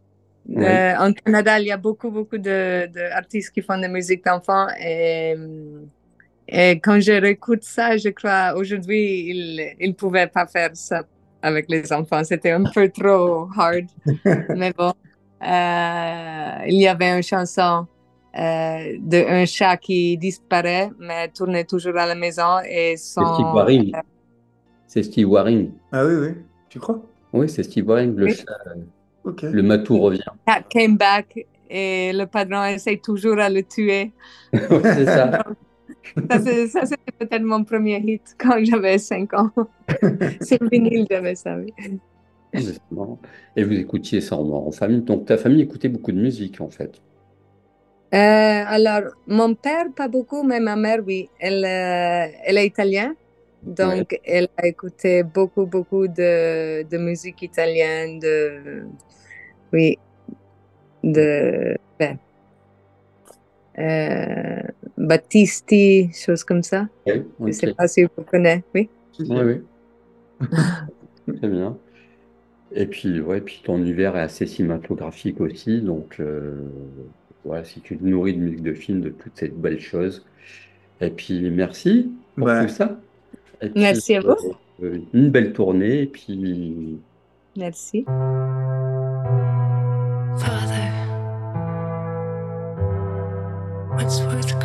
Oui. 0.50 0.64
Euh, 0.64 0.96
en 0.98 1.14
Canada, 1.14 1.60
il 1.60 1.68
y 1.68 1.72
a 1.72 1.78
beaucoup, 1.78 2.12
beaucoup 2.12 2.38
de, 2.38 2.88
d'artistes 2.88 3.52
qui 3.52 3.62
font 3.62 3.78
de 3.78 3.84
la 3.84 3.90
musique 3.90 4.24
d'enfants. 4.26 4.68
Et, 4.82 5.36
et 6.48 6.80
quand 6.80 7.00
je 7.00 7.12
réécoute 7.12 7.64
ça, 7.64 7.98
je 7.98 8.10
crois 8.10 8.54
aujourd'hui, 8.56 9.30
ils 9.80 9.88
ne 9.90 9.94
pouvaient 9.94 10.28
pas 10.28 10.46
faire 10.48 10.70
ça 10.74 11.04
avec 11.42 11.66
les 11.70 11.92
enfants. 11.92 12.24
C'était 12.24 12.52
un 12.52 12.64
peu 12.64 12.90
trop 12.90 13.48
hard. 13.58 13.86
Mais 14.56 14.72
bon, 14.74 14.92
euh, 15.44 16.52
il 16.68 16.82
y 16.82 16.88
avait 16.88 17.16
une 17.18 17.24
chanson 17.24 17.86
euh, 18.38 18.96
d'un 19.00 19.46
chat 19.46 19.78
qui 19.78 20.18
disparaît, 20.18 20.90
mais 21.00 21.28
tournait 21.30 21.64
toujours 21.64 21.98
à 21.98 22.06
la 22.06 22.16
maison. 22.16 22.60
Et 22.68 22.96
C'est 22.98 23.24
Steve 23.24 23.46
son, 23.46 23.54
Waring. 23.54 23.94
C'est 24.88 25.04
Steve 25.04 25.30
Waring. 25.30 25.72
Ah 25.92 26.06
oui, 26.06 26.14
oui. 26.16 26.30
Tu 26.70 26.80
crois? 26.80 27.02
Oui, 27.34 27.50
c'est 27.50 27.64
Steve 27.64 27.88
Waring, 27.88 28.16
le 28.16 28.26
Oui. 28.26 28.36
chat, 28.36 29.44
le 29.52 29.62
matou 29.64 30.00
revient. 30.00 30.22
cat 30.46 30.62
came 30.70 30.96
back 30.98 31.38
et 31.70 32.14
le 32.14 32.26
padron 32.26 32.64
essaie 32.66 32.98
toujours 32.98 33.40
à 33.40 33.50
le 33.50 33.64
tuer. 33.64 34.12
c'est 34.54 35.06
ça. 35.06 35.44
Ça, 36.30 36.86
c'était 36.86 37.12
peut-être 37.20 37.44
mon 37.44 37.64
premier 37.64 37.98
hit 38.00 38.36
quand 38.38 38.64
j'avais 38.64 38.98
5 38.98 39.34
ans. 39.34 39.52
C'est 40.42 40.62
vinyle, 40.72 41.06
j'avais 41.10 41.36
ça, 41.36 41.58
oui. 41.58 41.74
Marrant. 42.92 43.20
Et 43.56 43.64
vous 43.64 43.74
écoutiez 43.74 44.22
ça 44.22 44.36
en, 44.38 44.72
famille. 44.72 45.02
Donc 45.02 45.26
ta 45.26 45.38
famille 45.38 45.62
écoutait 45.62 45.90
beaucoup 45.90 46.12
de 46.12 46.20
musique 46.20 46.62
en 46.62 46.70
fait. 46.70 47.02
Euh, 48.14 48.64
alors, 48.66 49.12
mon 49.28 49.54
père, 49.54 49.88
pas 49.94 50.08
beaucoup, 50.08 50.44
mais 50.44 50.62
ma 50.62 50.78
mère, 50.78 51.00
oui. 51.06 51.30
Elle, 51.40 51.66
euh, 51.66 52.32
elle 52.46 52.58
est 52.58 52.66
italienne, 52.66 53.16
donc 53.64 54.18
elle 54.24 54.48
a 54.56 54.66
écouté 54.66 55.24
beaucoup, 55.24 55.66
beaucoup 55.66 56.08
de, 56.08 56.84
de 56.84 56.98
musique 56.98 57.42
italienne, 57.42 58.20
de, 58.20 58.84
oui, 59.74 60.00
de, 61.04 61.76
ben, 62.00 62.18
euh, 63.80 64.62
Battisti, 64.98 66.10
choses 66.14 66.44
comme 66.44 66.64
ça. 66.64 66.88
Okay. 67.06 67.24
Je 67.40 67.46
ne 67.46 67.52
sais 67.52 67.74
pas 67.74 67.88
si 67.88 68.04
vous 68.04 68.24
connaissez, 68.24 68.64
oui. 68.74 68.90
Oui, 69.20 69.38
oui. 69.44 70.48
Très 71.38 71.48
bien. 71.48 71.78
Et 72.74 72.86
puis, 72.86 73.22
ouais, 73.22 73.42
puis 73.42 73.62
ton 73.64 73.78
univers 73.78 74.16
est 74.18 74.22
assez 74.22 74.46
cinématographique 74.46 75.40
aussi, 75.40 75.82
donc 75.82 76.18
euh, 76.20 76.64
voilà, 77.46 77.64
si 77.64 77.80
tu 77.80 77.98
te 77.98 78.04
nourris 78.04 78.34
de 78.34 78.40
musique 78.40 78.64
de 78.64 78.74
film, 78.74 79.02
de 79.02 79.10
toutes 79.10 79.36
ces 79.36 79.48
belles 79.50 79.80
choses. 79.80 80.26
Et 81.00 81.10
puis, 81.10 81.50
merci 81.50 82.12
pour 82.36 82.48
bah, 82.48 82.66
tout 82.66 82.74
ça. 82.74 83.00
Merci 83.76 84.16
à 84.16 84.22
vous. 84.22 84.36
Euh, 84.84 85.00
une 85.14 85.30
belle 85.30 85.54
tournée, 85.54 86.02
et 86.02 86.08
puis. 86.08 87.00
Merci. 87.56 88.06
that's 94.08 94.22
worth 94.22 94.57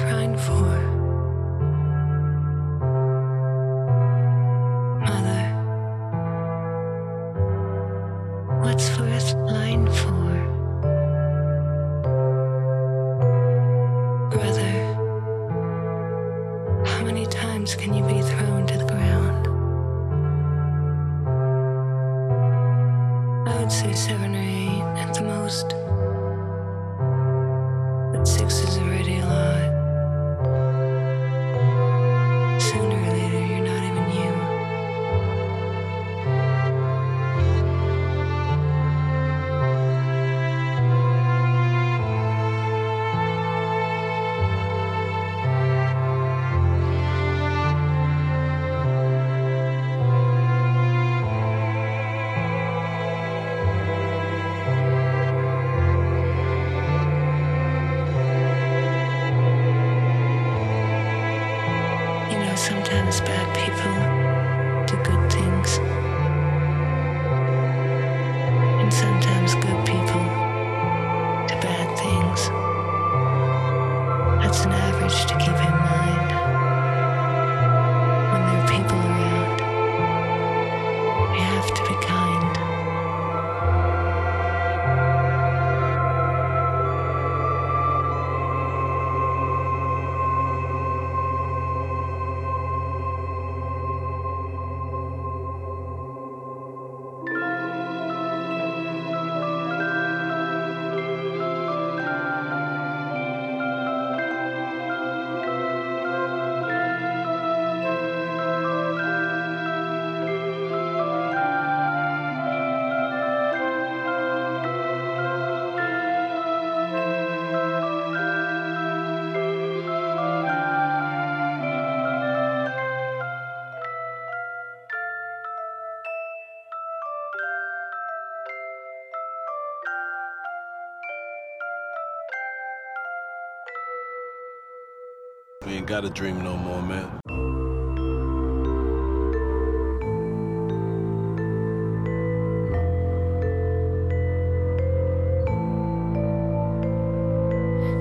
ain't 135.83 135.89
gotta 135.89 136.11
dream 136.11 136.41
no 136.45 136.57
more, 136.57 136.81
man. 136.81 137.09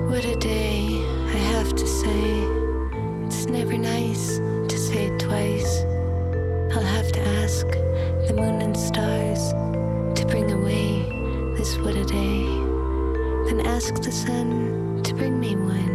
What 0.08 0.24
a 0.24 0.36
day, 0.36 1.02
I 1.26 1.38
have 1.54 1.74
to 1.74 1.86
say. 1.88 2.46
It's 3.26 3.46
never 3.46 3.76
nice 3.76 4.38
to 4.68 4.78
say 4.78 5.06
it 5.06 5.18
twice. 5.18 5.80
I'll 6.76 6.90
have 6.98 7.10
to 7.10 7.20
ask 7.42 7.66
the 8.28 8.34
moon 8.36 8.62
and 8.62 8.76
stars 8.76 9.42
to 10.18 10.24
bring 10.28 10.52
away 10.52 11.02
this 11.56 11.76
what 11.78 11.96
a 11.96 12.04
day. 12.04 12.44
Then 13.46 13.66
ask 13.66 14.00
the 14.00 14.12
sun 14.12 15.02
to 15.02 15.14
bring 15.14 15.40
me 15.40 15.56
one. 15.56 15.91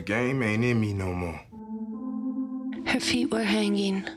the 0.00 0.06
game 0.06 0.42
ain't 0.42 0.64
in 0.64 0.80
me 0.80 0.94
no 0.94 1.12
more. 1.12 1.38
Her 2.86 3.00
feet 3.00 3.30
were 3.30 3.42
hanging, 3.42 4.08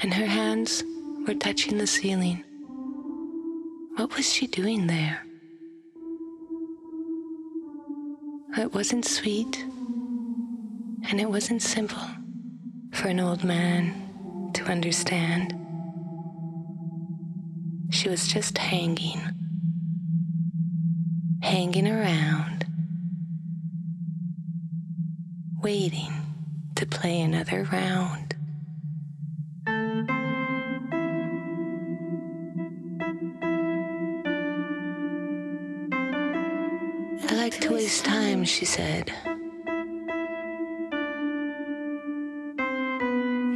and 0.00 0.14
her 0.14 0.26
hands 0.26 0.84
were 1.26 1.34
touching 1.34 1.78
the 1.78 1.88
ceiling. 1.88 2.44
What 3.96 4.14
was 4.14 4.32
she 4.32 4.46
doing 4.46 4.86
there? 4.86 5.24
It 8.56 8.72
wasn't 8.72 9.04
sweet, 9.06 9.64
and 11.08 11.20
it 11.20 11.28
wasn't 11.28 11.62
simple 11.62 12.06
for 12.92 13.08
an 13.08 13.18
old 13.18 13.42
man 13.42 14.52
to 14.54 14.62
understand. 14.66 15.52
She 17.90 18.08
was 18.08 18.28
just 18.28 18.56
hanging, 18.56 19.20
hanging 21.42 21.88
around 21.88 22.66
waiting 25.66 26.12
to 26.76 26.86
play 26.86 27.20
another 27.22 27.66
round. 27.72 28.36
I 37.28 37.34
like 37.34 37.58
to 37.62 37.72
waste 37.72 38.04
time, 38.04 38.44
she 38.44 38.64
said. 38.64 39.12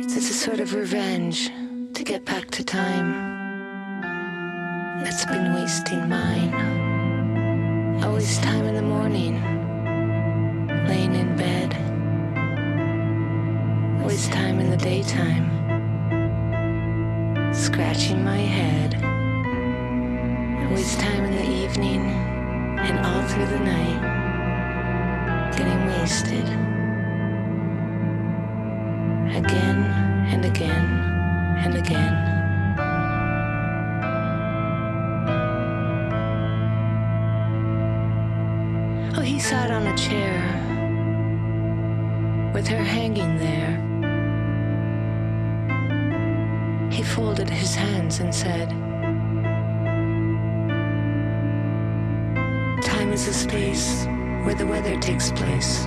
It's 0.03 0.17
a 0.17 0.35
sort 0.35 0.59
of 0.59 0.75
revenge 0.75 1.53
to 1.95 2.03
get 2.03 2.25
back 2.25 2.51
to 2.51 2.65
time 2.65 3.13
that's 5.05 5.27
been 5.27 5.55
wasting 5.55 6.09
mine. 6.09 6.51
Waste 8.13 8.43
time 8.43 8.65
in 8.67 8.75
the 8.75 8.83
morning, 8.83 9.60
Again 29.33 29.79
and 30.33 30.45
again 30.45 30.87
and 31.65 31.75
again. 31.77 32.15
Oh, 39.17 39.21
he 39.21 39.39
sat 39.39 39.71
on 39.71 39.87
a 39.87 39.97
chair 39.97 40.35
with 42.53 42.67
her 42.67 42.83
hanging 42.83 43.39
there. 43.39 43.79
He 46.91 47.05
folded 47.05 47.49
his 47.49 47.75
hands 47.77 48.19
and 48.19 48.35
said, 48.35 48.69
Time 52.83 53.13
is 53.13 53.29
a 53.29 53.33
space 53.33 54.07
where 54.45 54.57
the 54.57 54.67
weather 54.67 54.99
takes 54.99 55.31
place 55.31 55.87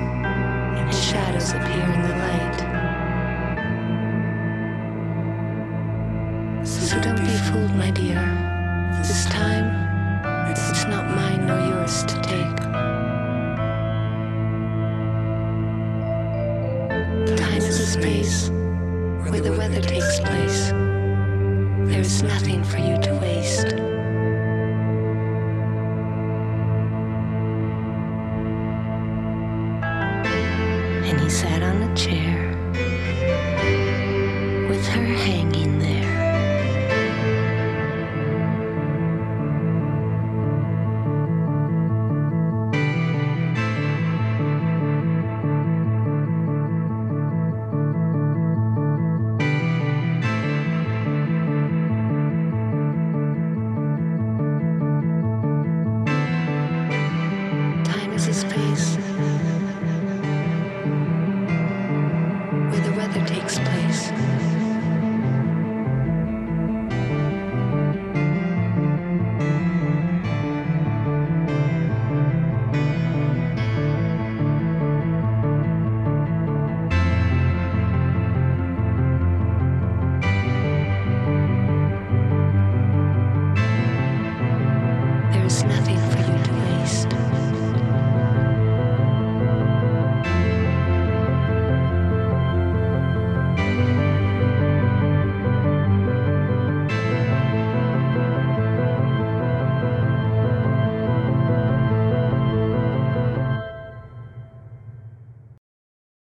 shadows 0.94 1.52
appear 1.54 1.86
in 1.94 2.02
the 2.02 2.16
light. 2.26 2.60
So 6.66 7.00
don't 7.02 7.20
be 7.20 7.26
fooled, 7.26 7.76
my 7.76 7.92
dear. 7.92 8.43